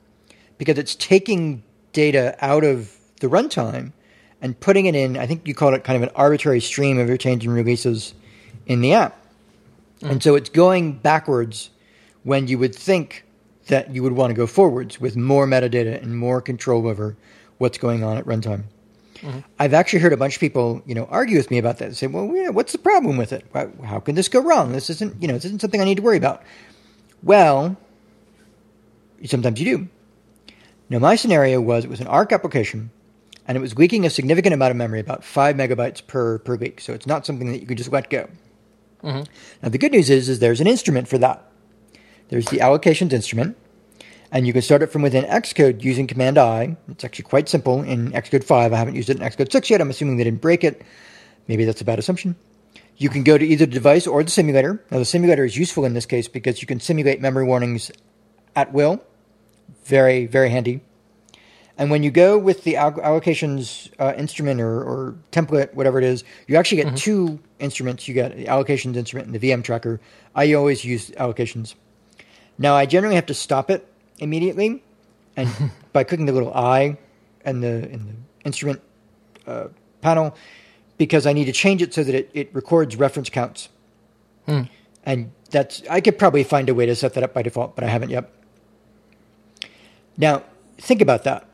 because 0.58 0.78
it's 0.78 0.94
taking 0.94 1.62
data 1.92 2.36
out 2.40 2.64
of 2.64 2.94
the 3.20 3.28
runtime 3.28 3.92
and 4.40 4.58
putting 4.58 4.86
it 4.86 4.94
in. 4.94 5.16
I 5.16 5.26
think 5.26 5.46
you 5.46 5.54
called 5.54 5.74
it 5.74 5.84
kind 5.84 5.96
of 5.96 6.02
an 6.02 6.14
arbitrary 6.14 6.60
stream 6.60 6.98
of 6.98 7.08
your 7.08 7.16
changing 7.16 7.50
releases 7.50 8.14
in 8.66 8.80
the 8.80 8.94
app, 8.94 9.16
mm. 10.00 10.10
and 10.10 10.22
so 10.22 10.34
it's 10.34 10.50
going 10.50 10.92
backwards 10.92 11.70
when 12.24 12.48
you 12.48 12.58
would 12.58 12.74
think 12.74 13.24
that 13.68 13.94
you 13.94 14.02
would 14.02 14.12
want 14.12 14.30
to 14.30 14.34
go 14.34 14.46
forwards 14.46 15.00
with 15.00 15.16
more 15.16 15.46
metadata 15.46 16.02
and 16.02 16.18
more 16.18 16.40
control 16.40 16.86
over 16.86 17.16
what's 17.58 17.78
going 17.78 18.02
on 18.02 18.16
at 18.16 18.24
runtime. 18.24 18.64
Mm-hmm. 19.16 19.40
I've 19.58 19.74
actually 19.74 19.98
heard 19.98 20.12
a 20.12 20.16
bunch 20.16 20.36
of 20.36 20.40
people, 20.40 20.82
you 20.86 20.94
know, 20.94 21.06
argue 21.10 21.36
with 21.36 21.50
me 21.50 21.58
about 21.58 21.78
that. 21.78 21.96
Say, 21.96 22.06
"Well, 22.06 22.34
yeah, 22.34 22.50
what's 22.50 22.72
the 22.72 22.78
problem 22.78 23.16
with 23.16 23.32
it? 23.32 23.44
How 23.84 24.00
can 24.00 24.14
this 24.14 24.28
go 24.28 24.40
wrong? 24.40 24.72
This 24.72 24.90
isn't, 24.90 25.20
you 25.20 25.28
know, 25.28 25.34
this 25.34 25.44
isn't 25.46 25.60
something 25.60 25.80
I 25.80 25.84
need 25.84 25.96
to 25.96 26.02
worry 26.02 26.16
about." 26.16 26.42
Well, 27.22 27.76
sometimes 29.24 29.60
you 29.60 29.76
do. 29.76 29.88
Now, 30.90 30.98
my 30.98 31.16
scenario 31.16 31.60
was 31.60 31.84
it 31.84 31.90
was 31.90 32.00
an 32.00 32.06
ARC 32.06 32.32
application, 32.32 32.90
and 33.46 33.56
it 33.56 33.60
was 33.60 33.76
leaking 33.76 34.06
a 34.06 34.10
significant 34.10 34.54
amount 34.54 34.70
of 34.70 34.76
memory, 34.76 35.00
about 35.00 35.24
five 35.24 35.56
megabytes 35.56 36.06
per 36.06 36.38
per 36.38 36.56
leak. 36.56 36.80
So 36.80 36.92
it's 36.94 37.06
not 37.06 37.26
something 37.26 37.50
that 37.52 37.60
you 37.60 37.66
can 37.66 37.76
just 37.76 37.92
let 37.92 38.08
go. 38.08 38.28
Mm-hmm. 39.02 39.22
Now, 39.62 39.68
the 39.68 39.78
good 39.78 39.92
news 39.92 40.10
is, 40.10 40.28
is 40.28 40.38
there's 40.38 40.60
an 40.60 40.66
instrument 40.66 41.08
for 41.08 41.18
that. 41.18 41.44
There's 42.28 42.46
the 42.46 42.58
allocations 42.58 43.12
instrument, 43.12 43.56
and 44.32 44.46
you 44.46 44.52
can 44.52 44.62
start 44.62 44.82
it 44.82 44.88
from 44.88 45.02
within 45.02 45.24
Xcode 45.24 45.82
using 45.82 46.06
Command 46.06 46.38
I. 46.38 46.76
It's 46.88 47.04
actually 47.04 47.24
quite 47.24 47.48
simple 47.48 47.82
in 47.82 48.12
Xcode 48.12 48.44
5. 48.44 48.72
I 48.72 48.76
haven't 48.76 48.96
used 48.96 49.08
it 49.08 49.18
in 49.18 49.22
Xcode 49.22 49.52
6 49.52 49.70
yet. 49.70 49.80
I'm 49.80 49.90
assuming 49.90 50.16
they 50.16 50.24
didn't 50.24 50.40
break 50.40 50.64
it. 50.64 50.82
Maybe 51.46 51.64
that's 51.64 51.80
a 51.80 51.84
bad 51.84 51.98
assumption. 51.98 52.36
You 52.98 53.08
can 53.08 53.22
go 53.22 53.38
to 53.38 53.46
either 53.46 53.64
the 53.64 53.72
device 53.72 54.06
or 54.06 54.22
the 54.24 54.30
simulator. 54.30 54.84
Now, 54.90 54.98
the 54.98 55.04
simulator 55.04 55.44
is 55.44 55.56
useful 55.56 55.84
in 55.84 55.94
this 55.94 56.04
case 56.04 56.26
because 56.28 56.60
you 56.60 56.66
can 56.66 56.80
simulate 56.80 57.20
memory 57.20 57.44
warnings 57.44 57.92
at 58.56 58.72
will. 58.72 59.02
Very, 59.84 60.26
very 60.26 60.50
handy. 60.50 60.80
And 61.78 61.92
when 61.92 62.02
you 62.02 62.10
go 62.10 62.36
with 62.36 62.64
the 62.64 62.74
allocations 62.74 63.88
uh, 64.00 64.12
instrument 64.16 64.60
or, 64.60 64.82
or 64.82 65.14
template, 65.30 65.74
whatever 65.74 65.98
it 65.98 66.04
is, 66.04 66.24
you 66.48 66.56
actually 66.56 66.82
get 66.82 66.96
two 66.96 67.38
instruments. 67.60 68.08
You 68.08 68.14
get 68.14 68.36
the 68.36 68.46
allocations 68.46 68.96
instrument 68.96 69.28
and 69.28 69.40
the 69.40 69.50
VM 69.50 69.62
tracker. 69.62 70.00
I 70.34 70.52
always 70.54 70.84
use 70.84 71.10
allocations. 71.12 71.76
Now, 72.58 72.74
I 72.74 72.84
generally 72.86 73.14
have 73.14 73.26
to 73.26 73.34
stop 73.34 73.70
it 73.70 73.86
immediately, 74.18 74.82
and 75.36 75.48
by 75.92 76.02
clicking 76.02 76.26
the 76.26 76.32
little 76.32 76.52
I 76.52 76.98
in 77.44 77.60
the 77.60 77.88
in 77.88 78.06
the 78.06 78.14
instrument 78.44 78.82
uh, 79.46 79.68
panel, 80.00 80.36
because 80.98 81.26
I 81.26 81.32
need 81.32 81.46
to 81.46 81.52
change 81.52 81.80
it 81.80 81.94
so 81.94 82.04
that 82.04 82.14
it, 82.14 82.30
it 82.34 82.50
records 82.52 82.96
reference 82.96 83.30
counts. 83.30 83.68
Hmm. 84.46 84.62
And 85.04 85.32
that's 85.50 85.82
I 85.88 86.00
could 86.00 86.18
probably 86.18 86.44
find 86.44 86.68
a 86.68 86.74
way 86.74 86.86
to 86.86 86.94
set 86.94 87.14
that 87.14 87.22
up 87.22 87.32
by 87.32 87.42
default, 87.42 87.74
but 87.74 87.84
I 87.84 87.88
haven't 87.88 88.10
yet. 88.10 88.30
Now, 90.16 90.42
think 90.76 91.00
about 91.00 91.24
that. 91.24 91.46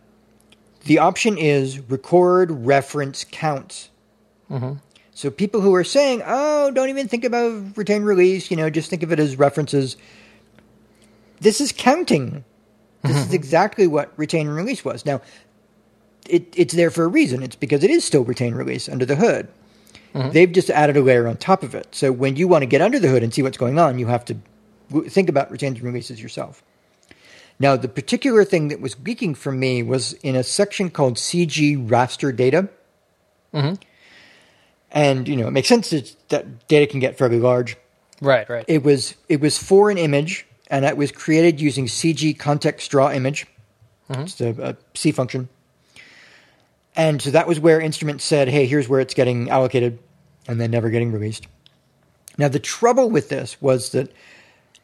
The 0.85 0.99
option 0.99 1.39
is 1.39 1.79
record 1.79 2.51
reference 2.51 3.25
counts. 3.31 3.91
Mm-hmm. 4.51 4.75
So 5.13 5.31
people 5.31 5.61
who 5.61 5.75
are 5.75 5.85
saying, 5.85 6.23
"Oh, 6.25 6.71
don't 6.73 6.89
even 6.89 7.09
think 7.09 7.25
about 7.25 7.77
retain 7.77 8.03
release," 8.03 8.51
you 8.51 8.57
know, 8.57 8.69
just 8.71 8.91
think 8.91 9.03
of 9.03 9.13
it 9.13 9.21
as 9.21 9.37
references. 9.39 9.97
This 11.41 11.61
is 11.61 11.73
counting. 11.73 12.45
This 13.03 13.17
is 13.17 13.25
mm-hmm. 13.27 13.35
exactly 13.35 13.87
what 13.87 14.13
retain 14.17 14.47
and 14.47 14.57
release 14.57 14.85
was. 14.85 15.05
Now, 15.05 15.21
it, 16.29 16.53
it's 16.57 16.75
there 16.75 16.91
for 16.91 17.05
a 17.05 17.09
reason. 17.09 17.43
It's 17.43 17.57
because 17.57 17.85
it 17.85 17.91
is 17.91 18.05
still 18.05 18.25
retain 18.25 18.55
release 18.55 18.89
under 18.89 19.05
the 19.05 19.17
hood. 19.17 19.49
Mm-hmm. 20.15 20.31
They've 20.31 20.53
just 20.53 20.71
added 20.71 20.97
a 20.97 21.03
layer 21.03 21.27
on 21.27 21.37
top 21.37 21.63
of 21.63 21.75
it. 21.75 21.89
So 21.95 22.13
when 22.13 22.37
you 22.37 22.47
want 22.47 22.63
to 22.63 22.67
get 22.67 22.81
under 22.81 22.99
the 22.99 23.09
hood 23.09 23.23
and 23.23 23.35
see 23.35 23.43
what's 23.43 23.59
going 23.59 23.79
on, 23.79 23.99
you 23.99 24.07
have 24.07 24.25
to 24.27 24.37
w- 24.91 25.09
think 25.09 25.29
about 25.29 25.51
retains 25.51 25.77
and 25.77 25.85
releases 25.85 26.23
yourself. 26.23 26.63
Now, 27.59 27.77
the 27.77 27.89
particular 27.89 28.45
thing 28.45 28.69
that 28.69 28.81
was 28.81 28.97
leaking 29.05 29.35
for 29.35 29.53
me 29.53 29.83
was 29.83 30.13
in 30.15 30.37
a 30.37 30.43
section 30.43 30.91
called 30.91 31.17
CG 31.17 31.89
raster 31.89 32.35
data. 32.35 32.69
Mm-hmm. 33.53 33.75
And, 34.91 35.29
you 35.29 35.37
know, 35.37 35.49
it 35.49 35.53
makes 35.53 35.69
sense 35.69 35.91
that, 35.91 36.15
that 36.29 36.69
data 36.69 36.87
can 36.87 37.01
get 37.01 37.19
fairly 37.19 37.41
large. 37.41 37.77
Right, 38.21 38.49
right. 38.49 38.65
It 38.69 38.83
was 38.83 39.15
it 39.29 39.41
was 39.41 39.59
for 39.59 39.91
an 39.91 39.99
image, 39.99 40.47
and 40.69 40.85
it 40.85 40.97
was 40.97 41.13
created 41.13 41.61
using 41.61 41.87
CG 41.87 42.39
context 42.39 42.91
draw 42.91 43.11
image. 43.11 43.47
Mm-hmm. 44.09 44.23
It's 44.23 44.41
a, 44.41 44.51
a 44.51 44.77
C 44.95 45.13
function, 45.13 45.49
and 46.97 47.21
so 47.21 47.31
that 47.31 47.47
was 47.47 47.61
where 47.61 47.81
instrument 47.81 48.21
said, 48.21 48.49
"Hey, 48.49 48.67
here's 48.67 48.89
where 48.89 49.01
it's 49.01 49.15
getting 49.15 49.51
allocated," 49.51 49.99
and 50.47 50.61
then 50.61 50.71
never 50.71 50.91
getting 50.91 51.13
released. 51.13 51.47
Now 52.39 52.49
the 52.49 52.59
trouble 52.59 53.11
with 53.11 53.29
this 53.29 53.61
was 53.61 53.91
that 53.93 54.11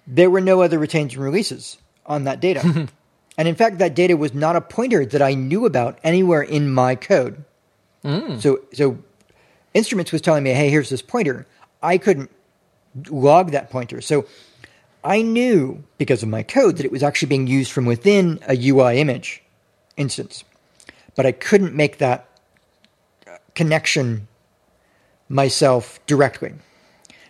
there 0.07 0.31
were 0.31 0.41
no 0.41 0.63
other 0.63 0.79
retains 0.79 1.15
and 1.15 1.23
releases 1.23 1.79
on 2.07 2.25
that 2.25 2.41
data, 2.41 2.89
and 3.39 3.49
in 3.49 3.55
fact, 3.55 3.79
that 3.79 3.95
data 3.95 4.17
was 4.17 4.35
not 4.35 4.57
a 4.57 4.61
pointer 4.61 5.05
that 5.07 5.23
I 5.23 5.35
knew 5.35 5.67
about 5.67 5.99
anywhere 6.03 6.43
in 6.43 6.71
my 6.71 6.95
code. 6.95 7.45
Mm. 8.05 8.41
So 8.41 8.61
so 8.73 8.99
instruments 9.75 10.13
was 10.13 10.21
telling 10.21 10.43
me, 10.43 10.51
"Hey, 10.51 10.71
here's 10.71 10.91
this 10.91 11.03
pointer." 11.03 11.47
I 11.83 11.97
couldn't 11.97 12.31
log 13.09 13.53
that 13.53 13.71
pointer. 13.71 14.01
So 14.01 14.27
I 15.03 15.23
knew 15.23 15.83
because 15.99 16.23
of 16.23 16.29
my 16.29 16.43
code 16.43 16.77
that 16.77 16.87
it 16.87 16.93
was 16.93 17.03
actually 17.03 17.29
being 17.29 17.47
used 17.47 17.73
from 17.73 17.87
within 17.87 18.39
a 18.49 18.55
UI 18.55 19.01
image 19.01 19.43
instance, 19.97 20.45
but 21.15 21.27
I 21.27 21.33
couldn't 21.33 21.75
make 21.75 21.99
that 21.99 22.29
connection 23.55 24.29
myself 25.29 26.05
directly. 26.07 26.55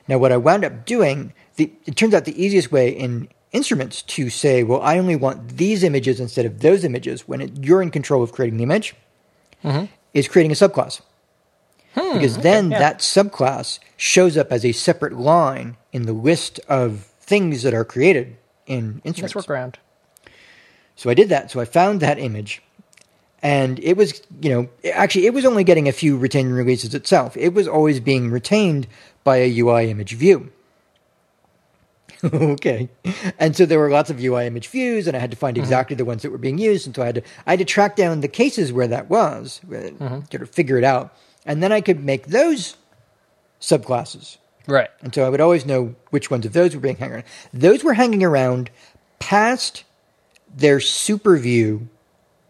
Now, 0.09 0.19
what 0.19 0.33
I 0.33 0.37
wound 0.37 0.65
up 0.65 0.85
doing, 0.85 1.33
the, 1.57 1.73
it 1.87 1.97
turns 1.97 2.15
out 2.15 2.25
the 2.25 2.43
easiest 2.43 2.73
way 2.73 2.89
in 2.91 3.29
instruments 3.53 4.03
to 4.03 4.31
say, 4.31 4.63
well, 4.63 4.81
I 4.83 4.99
only 4.99 5.17
want 5.17 5.57
these 5.57 5.83
images 5.83 6.21
instead 6.21 6.47
of 6.47 6.61
those 6.61 6.85
images 6.85 7.29
when 7.29 7.41
it, 7.41 7.65
you're 7.65 7.83
in 7.83 7.91
control 7.91 8.23
of 8.23 8.33
creating 8.33 8.57
the 8.57 8.65
image, 8.65 8.95
mm-hmm. 9.65 9.87
is 10.15 10.29
creating 10.29 10.53
a 10.53 10.55
subclass 10.55 11.01
hmm, 11.95 12.15
because 12.15 12.39
then 12.39 12.71
yeah. 12.71 12.79
that 12.79 12.99
subclass 12.99 13.79
shows 13.97 14.37
up 14.37 14.53
as 14.53 14.65
a 14.65 14.73
separate 14.73 15.13
line 15.13 15.77
in 15.93 16.07
the 16.07 16.13
list 16.13 16.61
of 16.69 17.07
things 17.21 17.63
that 17.63 17.75
are 17.75 17.85
created 17.85 18.37
in 18.67 18.95
Nice 18.95 19.01
instruments. 19.05 19.35
workaround. 19.35 19.75
So 20.97 21.11
I 21.11 21.15
did 21.15 21.29
that. 21.31 21.51
So 21.51 21.61
I 21.61 21.65
found 21.65 22.01
that 22.01 22.19
image, 22.19 22.63
and 23.43 23.79
it 23.81 23.97
was, 23.97 24.23
you 24.41 24.51
know, 24.51 24.69
actually 24.93 25.27
it 25.27 25.35
was 25.35 25.45
only 25.45 25.65
getting 25.65 25.89
a 25.89 25.93
few 25.93 26.17
retained 26.17 26.55
releases 26.55 26.95
itself. 26.95 27.37
It 27.37 27.55
was 27.55 27.67
always 27.67 28.01
being 28.01 28.31
retained 28.31 28.87
by 29.25 29.39
a 29.39 29.59
UI 29.59 29.91
image 29.91 30.15
view. 30.15 30.53
okay, 32.35 32.91
and 33.39 33.57
so 33.57 33.65
there 33.65 33.79
were 33.79 33.89
lots 33.89 34.11
of 34.11 34.23
UI 34.23 34.47
image 34.47 34.69
views, 34.69 35.07
and 35.07 35.17
I 35.17 35.21
had 35.21 35.31
to 35.31 35.39
find 35.39 35.57
exactly 35.57 35.97
the 35.97 36.05
ones 36.05 36.21
that 36.21 36.31
were 36.31 36.37
being 36.37 36.59
used, 36.59 36.87
and 36.87 36.95
so 36.95 37.03
I 37.03 37.07
had 37.07 37.15
to 37.15 37.23
I 37.47 37.53
had 37.53 37.61
to 37.61 37.65
track 37.65 37.97
down 37.97 38.21
the 38.21 38.29
cases 38.29 38.75
where 38.75 38.89
that 38.89 39.09
was, 39.09 39.63
uh, 39.73 40.21
sort 40.31 40.43
of 40.43 40.51
figure 40.51 40.77
it 40.77 40.85
out, 40.85 41.17
and 41.47 41.63
then 41.63 41.73
I 41.73 41.81
could 41.81 42.05
make 42.05 42.27
those 42.27 42.77
subclasses. 43.59 44.37
Right. 44.67 44.91
And 45.01 45.15
so 45.15 45.25
I 45.25 45.31
would 45.31 45.41
always 45.41 45.65
know 45.65 45.95
which 46.11 46.31
ones 46.31 46.45
of 46.45 46.53
those 46.53 46.75
were 46.75 46.81
being 46.81 46.97
hanging 46.97 47.15
around. 47.15 47.25
Those 47.53 47.83
were 47.83 47.95
hanging 47.95 48.23
around 48.23 48.71
past 49.19 49.85
their 50.55 50.81
super 50.81 51.39
view 51.39 51.89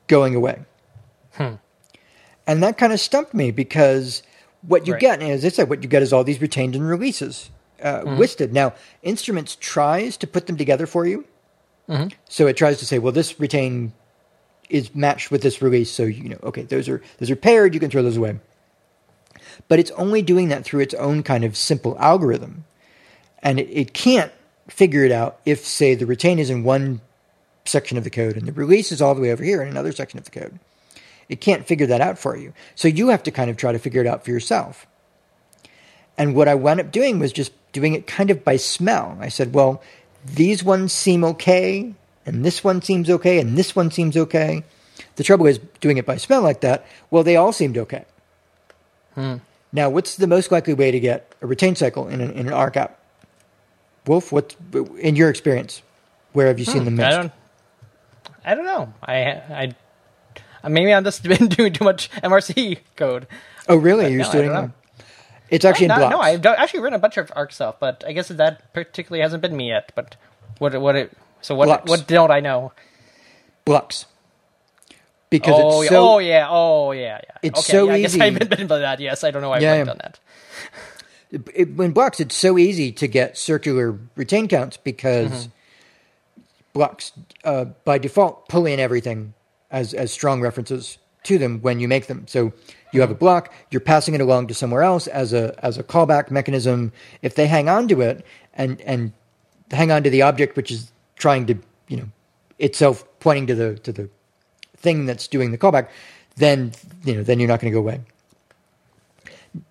going 0.07 0.35
away. 0.35 0.65
Hmm. 1.33 1.55
And 2.47 2.63
that 2.63 2.79
kind 2.79 2.93
of 2.93 3.01
stumped 3.01 3.35
me 3.35 3.51
because 3.51 4.23
what 4.63 4.87
you 4.87 4.95
Right. 4.95 5.01
get, 5.01 5.23
as 5.23 5.45
I 5.45 5.49
said, 5.49 5.69
what 5.69 5.83
you 5.83 5.89
get 5.89 6.03
is 6.03 6.13
all 6.13 6.25
these 6.25 6.41
retained 6.41 6.75
and 6.75 6.89
releases 6.89 7.51
uh, 7.83 8.01
mm-hmm. 8.01 8.17
listed. 8.17 8.53
Now, 8.53 8.75
Instruments 9.03 9.57
tries 9.59 10.17
to 10.19 10.27
put 10.27 10.47
them 10.47 10.57
together 10.57 10.87
for 10.87 11.07
you. 11.07 11.25
Mm-hmm. 11.89 12.09
So 12.29 12.47
it 12.47 12.57
tries 12.57 12.79
to 12.79 12.87
say, 12.87 12.99
well, 12.99 13.13
this 13.13 13.39
retain 13.41 13.93
is 14.69 14.95
matched 14.95 15.31
with 15.31 15.43
this 15.43 15.61
release. 15.63 15.91
So, 15.91 16.05
you 16.05 16.29
know, 16.29 16.39
okay, 16.45 16.63
those 16.63 16.89
are, 16.89 17.03
those 17.19 17.31
are 17.31 17.37
paired. 17.37 17.75
You 17.75 17.81
can 17.81 17.91
throw 17.91 18.03
those 18.03 18.17
away 18.17 18.39
but 19.69 19.79
it's 19.79 19.91
only 19.93 20.23
doing 20.23 20.49
that 20.49 20.65
through 20.65 20.81
its 20.81 20.95
own 20.95 21.23
kind 21.23 21.45
of 21.45 21.57
simple 21.57 21.97
algorithm. 21.99 22.65
And 23.43 23.59
it, 23.59 23.69
it 23.69 23.95
can't 23.95 24.33
figure 24.69 25.05
it 25.05 25.13
out 25.13 25.41
if, 25.45 25.65
say, 25.65 25.95
the 25.95 26.07
retain 26.07 26.39
is 26.39 26.51
in 26.51 26.65
one 26.65 27.01
section 27.65 27.99
of 27.99 28.05
the 28.05 28.11
code 28.11 28.37
and 28.37 28.47
the 28.47 28.53
release 28.53 28.91
is 28.93 29.03
all 29.03 29.15
the 29.15 29.21
way 29.21 29.33
over 29.33 29.45
here 29.45 29.63
in 29.63 29.69
another 29.69 29.93
section 29.93 30.19
of 30.19 30.25
the 30.25 30.31
code. 30.31 30.59
It 31.31 31.41
can't 31.41 31.67
figure 31.67 31.87
that 31.87 32.01
out 32.01 32.19
for 32.19 32.37
you. 32.37 32.53
So 32.75 32.89
you 32.89 33.09
have 33.09 33.23
to 33.23 33.31
kind 33.31 33.49
of 33.51 33.57
try 33.57 33.71
to 33.71 33.79
figure 33.79 34.01
it 34.01 34.07
out 34.07 34.25
for 34.25 34.33
yourself. 34.33 34.87
And 36.19 36.35
what 36.35 36.49
I 36.49 36.57
wound 36.57 36.81
up 36.81 36.91
doing 36.91 37.21
was 37.21 37.33
just 37.33 37.53
doing 37.73 37.95
it 37.95 38.07
kind 38.07 38.31
of 38.31 38.45
by 38.45 38.57
smell. 38.57 39.17
I 39.21 39.29
said, 39.29 39.55
well, 39.55 39.81
these 40.25 40.65
ones 40.65 40.93
seem 40.93 41.25
okay, 41.25 41.95
and 42.27 42.45
this 42.45 42.65
one 42.65 42.83
seems 42.83 43.09
okay, 43.09 43.39
and 43.39 43.57
this 43.57 43.77
one 43.77 43.93
seems 43.93 44.17
okay. 44.17 44.65
The 45.17 45.23
trouble 45.25 45.47
is 45.47 45.59
doing 45.81 45.97
it 45.97 46.05
by 46.05 46.17
smell 46.17 46.43
like 46.43 46.61
that, 46.63 46.85
well, 47.11 47.23
they 47.23 47.37
all 47.37 47.53
seemed 47.53 47.79
okay. 47.79 48.05
Now, 49.73 49.89
what's 49.89 50.17
the 50.17 50.27
most 50.27 50.51
likely 50.51 50.75
way 50.75 50.91
to 50.91 50.99
get 50.99 51.33
a 51.41 51.47
retain 51.47 51.77
cycle 51.77 52.09
in 52.09 52.21
an, 52.21 52.33
in 52.33 52.49
an 52.49 52.53
ARC 52.53 52.77
app? 52.77 52.99
Wolf, 54.07 54.33
what 54.33 54.57
in 54.99 55.15
your 55.15 55.31
experience? 55.31 55.83
Where 56.33 56.49
have 56.49 56.59
you 56.59 56.65
seen 56.65 56.85
Hmm, 56.85 57.01
I 57.01 57.11
don't. 57.11 57.33
I 58.45 58.55
don't 58.55 58.65
know. 58.65 58.93
I 59.03 59.15
I 59.23 59.75
maybe 60.69 60.93
I've 60.93 61.05
just 61.05 61.23
been 61.29 61.49
doing 61.49 61.73
too 61.73 61.85
much 61.85 62.11
MRC 62.23 62.79
code. 62.97 63.27
Oh, 63.69 63.77
really? 63.77 64.05
But 64.05 64.11
You're 64.13 64.23
no, 64.25 64.33
doing 64.33 64.49
them? 64.53 64.75
It's 65.49 65.65
actually 65.65 65.87
in 65.87 65.89
Not- 65.89 65.99
blocks. 65.99 66.13
no, 66.13 66.21
I've 66.21 66.47
actually 66.47 66.81
written 66.81 66.95
a 66.97 66.99
bunch 67.01 67.17
of 67.17 67.33
Arc 67.35 67.53
stuff, 67.53 67.77
but 67.81 68.05
I 68.07 68.13
guess 68.13 68.29
that 68.29 68.73
particularly 68.73 69.23
hasn't 69.23 69.43
been 69.43 69.57
me 69.57 69.69
yet. 69.69 69.91
But 69.97 70.17
what 70.59 70.81
what 70.81 70.95
it 70.97 71.13
so 71.41 71.55
what 71.57 71.67
Blocks. 71.67 71.89
what 71.91 72.07
don't 72.07 72.31
I 72.31 72.41
know? 72.41 72.73
blocks. 73.65 74.07
Because 75.29 75.55
Oh, 75.57 75.83
it's 75.83 75.91
yeah, 75.91 75.97
so 75.97 76.09
oh 76.09 76.19
yeah, 76.19 76.47
oh 76.51 76.93
yeah, 76.93 77.21
yeah. 77.23 77.37
It's 77.43 77.61
okay, 77.61 77.73
so 77.73 77.87
yeah, 77.87 77.93
I 77.95 78.01
guess 78.01 78.11
easy. 78.15 78.21
I 78.23 78.31
haven't 78.31 78.51
been 78.51 78.67
by 78.67 78.79
that. 78.79 79.01
Yes, 79.01 79.23
I 79.25 79.31
don't 79.31 79.43
know 79.43 79.49
why 79.51 79.57
I've 79.57 79.63
yeah. 79.63 79.85
done 79.85 79.99
that. 80.03 80.19
it, 81.55 81.75
when 81.75 81.93
blocks, 81.93 82.19
it's 82.21 82.35
so 82.35 82.59
easy 82.59 82.91
to 82.93 83.07
get 83.09 83.37
circular 83.39 83.99
retain 84.17 84.47
counts 84.49 84.77
because 84.77 85.31
Mm-hmm. 85.31 85.51
blocks, 86.73 87.13
uh, 87.45 87.67
by 87.85 87.99
default, 87.99 88.49
pull 88.49 88.67
in 88.67 88.81
everything 88.81 89.35
as 89.71 89.95
as 89.95 90.13
strong 90.13 90.41
references 90.41 90.99
to 91.25 91.39
them 91.39 91.61
when 91.61 91.81
you 91.81 91.89
make 91.89 92.07
them. 92.07 92.27
So 92.27 92.53
you 92.93 93.01
have 93.01 93.11
a 93.11 93.15
block, 93.15 93.53
you're 93.71 93.81
passing 93.81 94.15
it 94.15 94.21
along 94.21 94.49
to 94.49 94.55
somewhere 94.55 94.83
else 94.83 95.07
as 95.07 95.33
a 95.33 95.55
as 95.65 95.79
a 95.79 95.83
callback 95.83 96.31
mechanism. 96.31 96.93
If 97.23 97.35
they 97.35 97.47
hang 97.47 97.69
on 97.69 97.89
to 97.89 98.01
it 98.01 98.25
and 98.55 98.81
and 98.83 99.13
hang 99.71 99.91
on 99.93 100.03
to 100.03 100.11
the 100.11 100.23
object 100.23 100.57
which 100.57 100.71
is 100.71 100.91
trying 101.17 101.47
to 101.47 101.55
you 101.89 101.97
know 101.97 102.09
itself 102.59 103.05
pointing 103.21 103.47
to 103.49 103.55
the 103.55 103.75
to 103.81 103.93
the 103.93 104.09
thing 104.77 105.07
that's 105.07 105.29
doing 105.29 105.53
the 105.53 105.59
callback, 105.59 105.89
then 106.37 106.73
you 107.05 107.15
know 107.15 107.23
then 107.23 107.39
you're 107.39 107.49
not 107.49 107.61
going 107.61 107.73
to 107.73 107.75
go 107.75 107.81
away. 107.81 108.01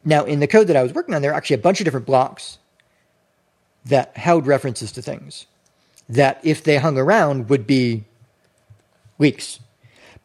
Now, 0.03 0.25
in 0.25 0.39
the 0.39 0.47
code 0.47 0.67
that 0.67 0.75
I 0.75 0.83
was 0.83 0.93
working 0.93 1.15
on, 1.15 1.21
there 1.21 1.31
are 1.31 1.35
actually 1.35 1.55
a 1.55 1.59
bunch 1.59 1.79
of 1.79 1.85
different 1.85 2.05
blocks 2.05 2.57
that 3.85 4.15
held 4.17 4.45
references 4.45 4.91
to 4.93 5.01
things 5.01 5.45
that, 6.07 6.39
if 6.43 6.63
they 6.63 6.77
hung 6.77 6.97
around, 6.97 7.49
would 7.49 7.65
be 7.65 8.03
leaks. 9.17 9.59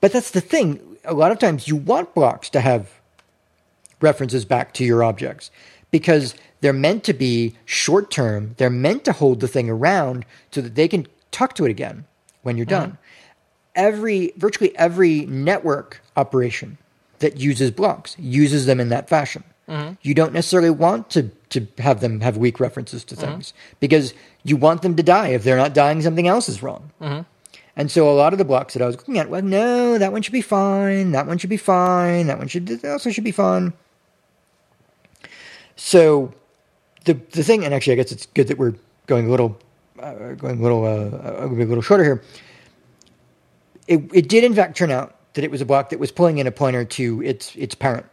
But 0.04 0.12
that's 0.12 0.32
the 0.32 0.42
thing. 0.42 0.98
A 1.06 1.14
lot 1.14 1.32
of 1.32 1.38
times 1.38 1.66
you 1.66 1.76
want 1.76 2.12
blocks 2.12 2.50
to 2.50 2.60
have 2.60 2.90
references 4.02 4.44
back 4.44 4.74
to 4.74 4.84
your 4.84 5.02
objects 5.02 5.50
because 5.90 6.34
they're 6.60 6.74
meant 6.74 7.04
to 7.04 7.14
be 7.14 7.54
short 7.64 8.10
term. 8.10 8.54
They're 8.58 8.68
meant 8.68 9.06
to 9.06 9.12
hold 9.12 9.40
the 9.40 9.48
thing 9.48 9.70
around 9.70 10.26
so 10.50 10.60
that 10.60 10.74
they 10.74 10.88
can 10.88 11.06
talk 11.30 11.54
to 11.54 11.64
it 11.64 11.70
again 11.70 12.04
when 12.42 12.58
you're 12.58 12.66
done. 12.66 12.90
Mm-hmm. 12.90 13.00
Every 13.76 14.32
virtually 14.36 14.76
every 14.76 15.24
network 15.24 16.02
operation 16.18 16.76
that 17.20 17.38
uses 17.38 17.70
blocks 17.70 18.14
uses 18.18 18.66
them 18.66 18.80
in 18.80 18.90
that 18.90 19.08
fashion. 19.08 19.42
Mm-hmm. 19.70 19.94
You 20.02 20.12
don't 20.12 20.34
necessarily 20.34 20.68
want 20.68 21.08
to 21.12 21.30
to 21.48 21.66
have 21.78 22.00
them 22.00 22.20
have 22.20 22.36
weak 22.36 22.60
references 22.60 23.04
to 23.04 23.14
mm-hmm. 23.14 23.24
things 23.24 23.54
because 23.80 24.12
you 24.42 24.58
want 24.58 24.82
them 24.82 24.96
to 24.96 25.02
die. 25.02 25.28
If 25.28 25.44
they're 25.44 25.56
not 25.56 25.72
dying, 25.72 26.02
something 26.02 26.28
else 26.28 26.50
is 26.50 26.62
wrong. 26.62 26.90
And 27.76 27.90
so 27.90 28.08
a 28.08 28.14
lot 28.14 28.32
of 28.32 28.38
the 28.38 28.44
blocks 28.44 28.74
that 28.74 28.82
I 28.82 28.86
was 28.86 28.96
looking 28.96 29.18
at, 29.18 29.28
well, 29.28 29.42
no, 29.42 29.98
that 29.98 30.12
one 30.12 30.22
should 30.22 30.32
be 30.32 30.42
fine. 30.42 31.12
That 31.12 31.26
one 31.26 31.38
should 31.38 31.50
be 31.50 31.56
fine. 31.56 32.28
That 32.28 32.38
one 32.38 32.48
should 32.48 32.84
also 32.84 33.10
should 33.10 33.24
be 33.24 33.32
fine. 33.32 33.72
So 35.76 36.32
the 37.04 37.14
the 37.32 37.42
thing, 37.42 37.64
and 37.64 37.74
actually, 37.74 37.94
I 37.94 37.96
guess 37.96 38.12
it's 38.12 38.26
good 38.26 38.48
that 38.48 38.58
we're 38.58 38.74
going 39.06 39.26
a 39.26 39.30
little 39.30 39.58
uh, 40.00 40.34
going 40.34 40.60
a 40.60 40.62
little 40.62 40.84
uh, 40.84 41.44
a 41.44 41.48
little 41.48 41.82
shorter 41.82 42.04
here. 42.04 42.22
It 43.88 44.10
it 44.14 44.28
did 44.28 44.44
in 44.44 44.54
fact 44.54 44.76
turn 44.76 44.90
out 44.92 45.16
that 45.34 45.44
it 45.44 45.50
was 45.50 45.60
a 45.60 45.66
block 45.66 45.90
that 45.90 45.98
was 45.98 46.12
pulling 46.12 46.38
in 46.38 46.46
a 46.46 46.52
pointer 46.52 46.84
to 46.84 47.22
its 47.22 47.56
its 47.56 47.74
parent. 47.74 48.06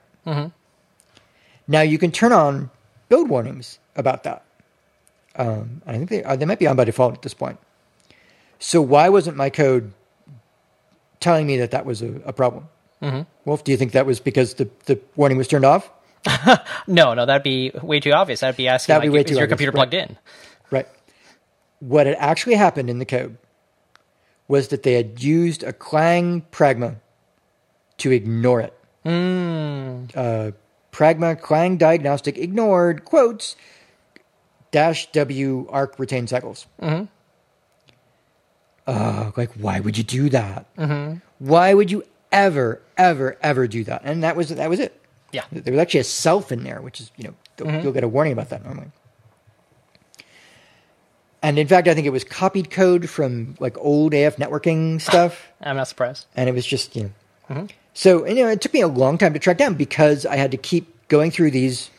Now 1.67 1.81
you 1.81 1.97
can 1.99 2.11
turn 2.11 2.33
on 2.33 2.71
build 3.09 3.29
warnings 3.29 3.79
about 3.95 4.23
that. 4.23 4.43
Um, 5.35 5.81
I 5.85 5.93
think 5.93 6.09
they 6.09 6.23
uh, 6.23 6.35
they 6.35 6.45
might 6.45 6.59
be 6.59 6.67
on 6.67 6.75
by 6.75 6.85
default 6.85 7.13
at 7.13 7.21
this 7.21 7.33
point. 7.35 7.59
So 8.61 8.79
why 8.81 9.09
wasn't 9.09 9.35
my 9.37 9.49
code 9.49 9.91
telling 11.19 11.47
me 11.47 11.57
that 11.57 11.71
that 11.71 11.85
was 11.85 12.01
a, 12.01 12.13
a 12.25 12.31
problem? 12.31 12.69
Wolf, 13.45 13.63
do 13.63 13.71
you 13.71 13.77
think 13.77 13.93
that 13.93 14.05
was 14.05 14.19
because 14.19 14.53
the, 14.53 14.69
the 14.85 14.99
warning 15.15 15.37
was 15.37 15.47
turned 15.47 15.65
off? 15.65 15.89
No, 16.87 17.13
no, 17.13 17.25
that'd 17.25 17.43
be 17.43 17.71
way 17.81 17.99
too 17.99 18.11
obvious. 18.11 18.41
That'd 18.41 18.57
be 18.57 18.67
asking 18.67 18.93
That'd 18.93 19.03
be 19.03 19.09
like, 19.09 19.13
way 19.13 19.19
is 19.21 19.25
too 19.29 19.33
your 19.35 19.43
obvious, 19.43 19.51
computer 19.51 19.71
right. 19.71 19.89
plugged 19.89 19.93
in? 19.93 20.17
Right. 20.69 20.87
What 21.79 22.05
had 22.05 22.15
actually 22.19 22.55
happened 22.55 22.89
in 22.89 22.99
the 22.99 23.05
code 23.05 23.37
was 24.47 24.67
that 24.69 24.83
they 24.83 24.93
had 24.93 25.23
used 25.23 25.63
a 25.63 25.73
Clang 25.73 26.45
pragma 26.51 26.97
to 27.97 28.11
ignore 28.11 28.61
it. 28.61 28.73
Uh, 29.05 30.51
pragma 30.91 31.39
Clang 31.39 31.77
diagnostic 31.77 32.37
ignored 32.37 33.05
quotes 33.05 33.55
dash 34.71 35.11
W 35.11 35.67
arc 35.69 35.97
retain 35.97 36.27
cycles. 36.27 36.67
Mm-hmm. 36.81 37.05
Uh, 38.87 39.31
like, 39.37 39.51
why 39.53 39.79
would 39.79 39.97
you 39.97 40.03
do 40.03 40.29
that? 40.29 40.75
Mm-hmm. 40.75 41.17
Why 41.39 41.73
would 41.73 41.91
you 41.91 42.03
ever, 42.31 42.81
ever, 42.97 43.37
ever 43.41 43.67
do 43.67 43.83
that? 43.85 44.01
And 44.03 44.23
that 44.23 44.35
was 44.35 44.49
that 44.49 44.69
was 44.69 44.79
it. 44.79 44.99
Yeah. 45.31 45.43
There 45.51 45.71
was 45.71 45.79
actually 45.79 46.01
a 46.01 46.05
self 46.05 46.51
in 46.51 46.63
there, 46.63 46.81
which 46.81 46.99
is, 46.99 47.11
you 47.15 47.25
know, 47.25 47.79
you'll 47.81 47.93
get 47.93 48.03
a 48.03 48.07
warning 48.07 48.33
about 48.33 48.49
that 48.49 48.65
normally. 48.65 48.91
And 51.43 51.57
in 51.57 51.67
fact, 51.67 51.87
I 51.87 51.93
think 51.95 52.05
it 52.05 52.11
was 52.11 52.23
copied 52.23 52.69
code 52.69 53.09
from 53.09 53.55
like 53.59 53.77
old 53.79 54.13
AFNetworking 54.13 55.01
stuff. 55.01 55.47
I'm 55.61 55.75
not 55.75 55.87
surprised. 55.87 56.27
and 56.35 56.47
it 56.47 56.53
was 56.53 56.65
just, 56.65 56.95
you 56.95 57.11
know. 57.49 57.67
So, 57.93 58.25
you 58.25 58.35
know, 58.35 58.47
it 58.47 58.61
took 58.61 58.73
me 58.73 58.81
a 58.81 58.87
long 58.87 59.17
time 59.17 59.33
to 59.33 59.39
track 59.39 59.57
down 59.57 59.73
because 59.73 60.25
I 60.25 60.37
had 60.37 60.51
to 60.51 60.57
keep 60.57 61.07
going 61.09 61.31
through 61.31 61.51
these, 61.51 61.89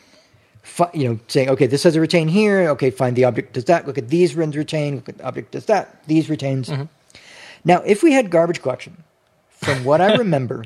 fi- 0.63 0.89
you 0.93 1.07
know, 1.07 1.19
saying, 1.27 1.49
okay, 1.49 1.67
this 1.67 1.83
has 1.83 1.95
a 1.95 2.01
retain 2.01 2.27
here. 2.27 2.69
Okay, 2.69 2.89
find 2.89 3.15
the 3.15 3.25
object 3.25 3.53
does 3.53 3.65
that. 3.65 3.85
Look 3.85 3.97
at 3.97 4.09
these 4.09 4.35
runs 4.35 4.57
retain. 4.57 4.95
Look 4.95 5.09
at 5.09 5.19
the 5.19 5.25
object 5.25 5.51
does 5.51 5.65
that. 5.65 6.05
These 6.07 6.29
retains. 6.29 6.69
Mm-hmm. 6.69 6.83
Now, 7.65 7.81
if 7.85 8.01
we 8.01 8.13
had 8.13 8.29
garbage 8.29 8.61
collection, 8.61 9.03
from 9.49 9.83
what 9.83 10.01
I 10.01 10.15
remember, 10.17 10.65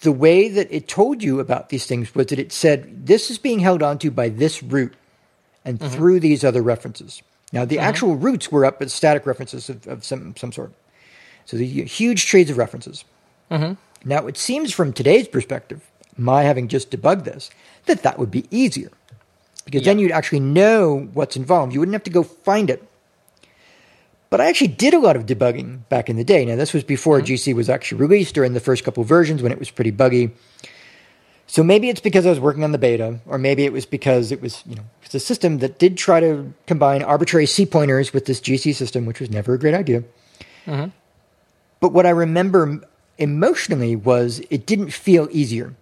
the 0.00 0.12
way 0.12 0.48
that 0.48 0.68
it 0.70 0.88
told 0.88 1.22
you 1.22 1.40
about 1.40 1.68
these 1.68 1.86
things 1.86 2.14
was 2.14 2.26
that 2.26 2.38
it 2.38 2.52
said 2.52 3.06
this 3.06 3.30
is 3.30 3.38
being 3.38 3.60
held 3.60 3.82
onto 3.82 4.10
by 4.10 4.28
this 4.28 4.62
root 4.62 4.94
and 5.64 5.78
mm-hmm. 5.78 5.94
through 5.94 6.20
these 6.20 6.44
other 6.44 6.62
references. 6.62 7.22
Now, 7.52 7.64
the 7.64 7.76
mm-hmm. 7.76 7.84
actual 7.84 8.16
roots 8.16 8.50
were 8.50 8.64
up 8.64 8.82
as 8.82 8.92
static 8.92 9.24
references 9.24 9.70
of, 9.70 9.86
of 9.86 10.04
some, 10.04 10.34
some 10.36 10.52
sort. 10.52 10.72
So 11.44 11.56
the 11.56 11.84
huge 11.84 12.26
trees 12.26 12.50
of 12.50 12.58
references. 12.58 13.04
Now, 14.04 14.26
it 14.26 14.36
seems 14.36 14.72
from 14.72 14.92
today's 14.92 15.28
perspective, 15.28 15.88
my 16.16 16.42
having 16.42 16.68
just 16.68 16.90
debugged 16.90 17.24
this, 17.24 17.50
that 17.86 18.02
that 18.02 18.18
would 18.18 18.30
be 18.30 18.46
easier. 18.50 18.90
because 19.66 19.84
then 19.84 19.98
you'd 19.98 20.12
actually 20.12 20.40
know 20.40 21.10
what's 21.12 21.36
involved. 21.36 21.72
You 21.72 21.80
wouldn't 21.80 21.94
have 21.94 22.04
to 22.04 22.10
go 22.10 22.22
find 22.22 22.70
it. 22.70 22.88
But 24.30 24.40
I 24.40 24.48
actually 24.48 24.68
did 24.68 24.94
a 24.94 24.98
lot 24.98 25.16
of 25.16 25.26
debugging 25.26 25.88
back 25.88 26.08
in 26.08 26.16
the 26.16 26.24
day. 26.24 26.44
Now, 26.44 26.56
this 26.56 26.72
was 26.72 26.84
before 26.84 27.20
mm-hmm. 27.20 27.32
GC 27.34 27.54
was 27.54 27.68
actually 27.68 28.00
released 28.00 28.38
or 28.38 28.44
in 28.44 28.54
the 28.54 28.60
first 28.60 28.84
couple 28.84 29.04
versions 29.04 29.42
when 29.42 29.52
it 29.52 29.58
was 29.58 29.70
pretty 29.70 29.90
buggy. 29.90 30.30
So 31.48 31.62
maybe 31.62 31.88
it's 31.88 32.00
because 32.00 32.26
I 32.26 32.30
was 32.30 32.40
working 32.40 32.64
on 32.64 32.72
the 32.72 32.78
beta, 32.78 33.20
or 33.26 33.38
maybe 33.38 33.64
it 33.64 33.72
was 33.72 33.86
because 33.86 34.32
it 34.32 34.42
was, 34.42 34.64
you 34.66 34.74
know, 34.74 34.82
it's 35.04 35.14
a 35.14 35.20
system 35.20 35.58
that 35.58 35.78
did 35.78 35.96
try 35.96 36.18
to 36.18 36.52
combine 36.66 37.02
arbitrary 37.02 37.46
C 37.46 37.64
pointers 37.66 38.12
with 38.12 38.26
this 38.26 38.40
GC 38.40 38.74
system, 38.74 39.06
which 39.06 39.20
was 39.20 39.30
never 39.30 39.54
a 39.54 39.58
great 39.58 39.74
idea. 39.74 40.02
Mm-hmm. 40.66 40.90
But 41.78 41.92
what 41.92 42.04
I 42.04 42.10
remember 42.10 42.80
emotionally 43.18 43.94
was 43.94 44.40
it 44.50 44.66
didn't 44.66 44.90
feel 44.90 45.28
easier. 45.30 45.74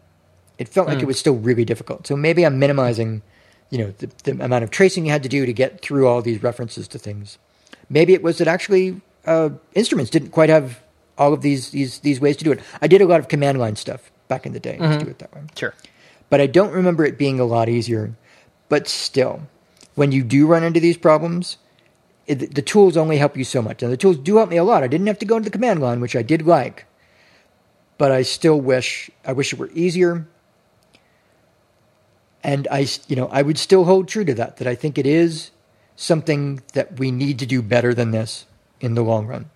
It 0.59 0.69
felt 0.69 0.87
like 0.88 0.99
it 1.03 1.07
was 1.07 1.19
still 1.19 1.35
really 1.37 1.64
difficult. 1.64 2.07
So 2.07 2.17
maybe 2.17 2.45
I'm 2.47 2.59
minimizing, 2.59 3.23
you 3.71 3.79
know, 3.79 3.95
the, 3.99 4.09
the 4.25 4.45
amount 4.45 4.62
of 4.64 4.71
tracing 4.71 5.05
you 5.07 5.11
had 5.12 5.23
to 5.25 5.29
do 5.29 5.45
to 5.47 5.53
get 5.53 5.81
through 5.81 6.07
all 6.07 6.23
these 6.23 6.43
references 6.43 6.87
to 6.88 6.99
things. 6.99 7.38
Maybe 7.90 8.14
it 8.14 8.23
was 8.23 8.38
that 8.38 8.47
actually 8.49 9.01
uh, 9.27 9.51
instruments 9.75 10.11
didn't 10.11 10.31
quite 10.31 10.51
have 10.51 10.81
all 11.19 11.33
of 11.33 11.43
these, 11.43 11.71
these 11.71 12.01
these 12.01 12.21
ways 12.21 12.37
to 12.38 12.45
do 12.45 12.53
it. 12.53 12.61
I 12.83 12.87
did 12.87 13.01
a 13.01 13.07
lot 13.07 13.21
of 13.21 13.29
command 13.29 13.59
line 13.59 13.77
stuff 13.77 14.11
back 14.29 14.47
in 14.47 14.53
the 14.53 14.61
day 14.61 14.77
to 14.79 14.99
do 15.05 15.11
it 15.11 15.19
that 15.19 15.35
way 15.35 15.43
Sure. 15.57 15.75
but 16.31 16.40
I 16.40 16.47
don't 16.47 16.73
remember 16.73 17.05
it 17.05 17.19
being 17.19 17.38
a 17.40 17.45
lot 17.45 17.69
easier. 17.69 18.14
But 18.69 18.88
still, 18.88 19.43
when 19.95 20.11
you 20.12 20.25
do 20.25 20.47
run 20.47 20.64
into 20.64 20.81
these 20.81 20.97
problems, 20.97 21.59
it, 22.27 22.55
the 22.55 22.62
tools 22.62 22.97
only 22.97 23.19
help 23.19 23.37
you 23.37 23.45
so 23.45 23.61
much. 23.61 23.83
And 23.83 23.93
the 23.93 23.97
tools 23.97 24.17
do 24.19 24.37
help 24.38 24.49
me 24.51 24.57
a 24.57 24.64
lot. 24.64 24.83
I 24.83 24.88
didn't 24.88 25.07
have 25.07 25.19
to 25.19 25.27
go 25.27 25.37
into 25.37 25.51
the 25.51 25.57
command 25.59 25.81
line, 25.81 26.01
which 26.01 26.17
I 26.17 26.23
did 26.23 26.47
like, 26.47 26.87
but 27.99 28.11
I 28.11 28.23
still 28.23 28.61
wish 28.61 29.11
I 29.27 29.33
wish 29.33 29.53
it 29.53 29.59
were 29.59 29.71
easier. 29.75 30.27
And 32.44 32.68
I, 32.72 32.88
you 33.09 33.16
know, 33.16 33.28
I 33.28 33.42
would 33.42 33.59
still 33.59 33.87
hold 33.87 34.09
true 34.09 34.26
to 34.26 34.35
that. 34.37 34.59
That 34.59 34.68
I 34.68 34.76
think 34.76 34.98
it 34.98 35.07
is 35.07 35.52
something 35.96 36.62
that 36.74 36.98
we 37.00 37.12
need 37.12 37.40
to 37.40 37.46
do 37.46 37.62
better 37.62 37.94
than 37.94 38.12
this 38.12 38.46
in 38.80 38.94
the 38.96 39.02
long 39.02 39.26
run. 39.28 39.50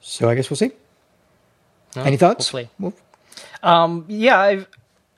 So 0.00 0.28
I 0.30 0.36
guess 0.36 0.50
we'll 0.50 0.58
see. 0.58 0.72
Any 2.04 2.16
thoughts? 2.18 2.56
Well, 2.80 2.94
Um, 3.62 4.06
yeah, 4.08 4.38
I've, 4.40 4.68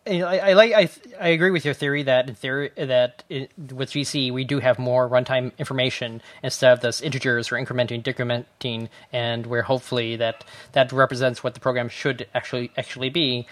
I, 0.07 0.41
I 0.41 0.53
like 0.55 0.73
I 0.73 0.91
I 1.21 1.29
agree 1.31 1.51
with 1.51 1.65
your 1.65 1.75
theory 1.75 2.03
that 2.05 2.29
in 2.29 2.35
theory 2.37 2.71
that 2.77 3.25
it, 3.31 3.53
with 3.73 3.91
GC 3.93 4.33
we 4.33 4.45
do 4.45 4.61
have 4.61 4.79
more 4.79 5.09
runtime 5.09 5.53
information 5.59 6.23
instead 6.43 6.73
of 6.73 6.81
this 6.81 7.01
integers 7.03 7.53
or 7.53 7.57
incrementing, 7.57 8.03
decrementing, 8.03 8.89
and 9.13 9.47
where 9.47 9.63
hopefully 9.63 10.17
that 10.17 10.45
that 10.73 10.93
represents 10.93 11.45
what 11.45 11.55
the 11.55 11.61
program 11.61 11.89
should 11.89 12.27
actually 12.35 12.73
actually 12.79 13.11
be. 13.11 13.47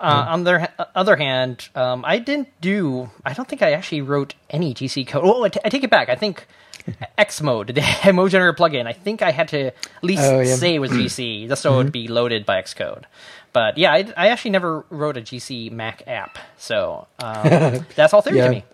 Uh, 0.00 0.26
On 0.28 0.44
the 0.44 0.52
other- 0.54 0.68
other 0.94 1.16
hand, 1.16 1.68
um, 1.74 2.04
I 2.06 2.18
didn't 2.18 2.48
do. 2.60 3.10
I 3.24 3.32
don't 3.32 3.48
think 3.48 3.62
I 3.62 3.72
actually 3.72 4.02
wrote 4.02 4.34
any 4.48 4.72
GC 4.74 5.06
code. 5.08 5.22
Oh, 5.24 5.42
I, 5.44 5.48
t- 5.48 5.60
I 5.64 5.68
take 5.68 5.82
it 5.82 5.90
back. 5.90 6.08
I 6.08 6.14
think 6.14 6.46
Xmo'd, 7.18 7.68
the 7.74 8.12
mogenerator 8.12 8.54
plugin. 8.56 8.86
I 8.86 8.92
think 8.92 9.22
I 9.22 9.30
had 9.32 9.48
to 9.48 9.66
at 9.66 9.74
least 10.02 10.22
Oh, 10.24 10.40
yeah. 10.40 10.54
say 10.54 10.74
it 10.76 10.78
was 10.78 10.90
GC 10.92 11.48
just 11.48 11.62
so 11.62 11.74
it 11.74 11.76
would 11.78 11.92
be 11.92 12.06
loaded 12.08 12.46
by 12.46 12.62
Xcode. 12.62 13.04
But 13.52 13.76
yeah, 13.78 13.92
I, 13.92 14.12
I 14.16 14.28
actually 14.28 14.52
never 14.52 14.84
wrote 14.90 15.16
a 15.16 15.20
GC 15.20 15.72
Mac 15.72 16.02
app, 16.06 16.38
so 16.58 17.08
um, 17.18 17.84
that's 17.96 18.12
all 18.14 18.22
theory 18.22 18.36
Yeah. 18.38 18.44
to 18.44 18.50
me. 18.50 18.64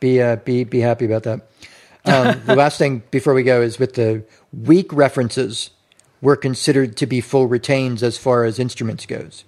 be 0.00 0.20
uh, 0.20 0.36
be 0.36 0.64
be 0.64 0.80
happy 0.80 1.06
about 1.06 1.22
that. 1.22 1.40
Um, 2.04 2.40
the 2.44 2.54
last 2.54 2.76
thing 2.78 3.02
before 3.10 3.34
we 3.34 3.42
go 3.42 3.62
is 3.62 3.78
with 3.78 3.94
the 3.94 4.24
weak 4.52 4.92
references 4.92 5.70
were 6.20 6.36
considered 6.36 6.96
to 6.98 7.06
be 7.06 7.20
full 7.20 7.46
retains 7.46 8.02
as 8.02 8.16
far 8.18 8.44
as 8.44 8.58
instruments 8.58 9.06
goes. 9.06 9.44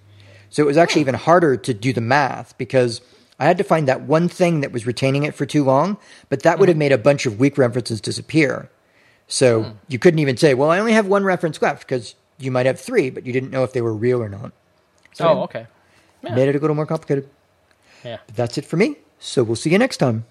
So 0.50 0.62
it 0.62 0.66
was 0.66 0.76
actually 0.76 1.02
even 1.02 1.14
harder 1.14 1.56
to 1.56 1.74
do 1.74 1.92
the 1.92 2.00
math 2.00 2.56
because 2.58 3.00
I 3.38 3.44
had 3.46 3.58
to 3.58 3.64
find 3.64 3.87
that 3.88 4.02
one 4.02 4.28
thing 4.28 4.61
that 4.61 4.72
was 4.72 4.87
retaining 4.87 5.24
it 5.24 5.34
for 5.34 5.46
too 5.46 5.64
long, 5.64 5.96
but 6.28 6.42
that 6.42 6.58
would 6.58 6.68
have 6.68 6.74
mm-hmm. 6.74 6.80
made 6.80 6.92
a 6.92 6.98
bunch 6.98 7.26
of 7.26 7.38
weak 7.38 7.56
references 7.58 8.00
disappear. 8.00 8.70
So 9.28 9.62
hmm. 9.62 9.70
you 9.88 9.98
couldn't 9.98 10.20
even 10.20 10.37
say, 10.38 10.54
"Well, 10.54 10.70
I 10.70 10.78
only 10.78 10.94
have 10.94 11.06
one 11.06 11.22
reference 11.22 11.61
left," 11.61 11.87
because 11.87 12.14
you 12.38 12.50
might 12.50 12.66
have 12.66 12.80
three, 12.80 13.11
but 13.11 13.26
you 13.26 13.32
didn't 13.32 13.50
know 13.50 13.62
if 13.62 13.72
they 13.72 13.82
were 13.82 13.94
real 13.94 14.22
or 14.22 14.28
not. 14.28 14.52
So 15.12 15.28
Oh, 15.28 15.42
okay. 15.42 15.66
it 16.22 16.32
made 16.32 16.48
it 16.48 16.56
a 16.56 16.58
little 16.58 16.76
more 16.76 16.87
complicated. 16.87 17.28
Yeah. 18.04 18.18
But 18.26 18.37
that's 18.37 18.58
it 18.58 18.64
for 18.64 18.76
me. 18.76 18.96
So 19.18 19.42
we'll 19.42 19.56
see 19.56 19.70
you 19.70 19.78
next 19.78 19.98
time. 19.98 20.24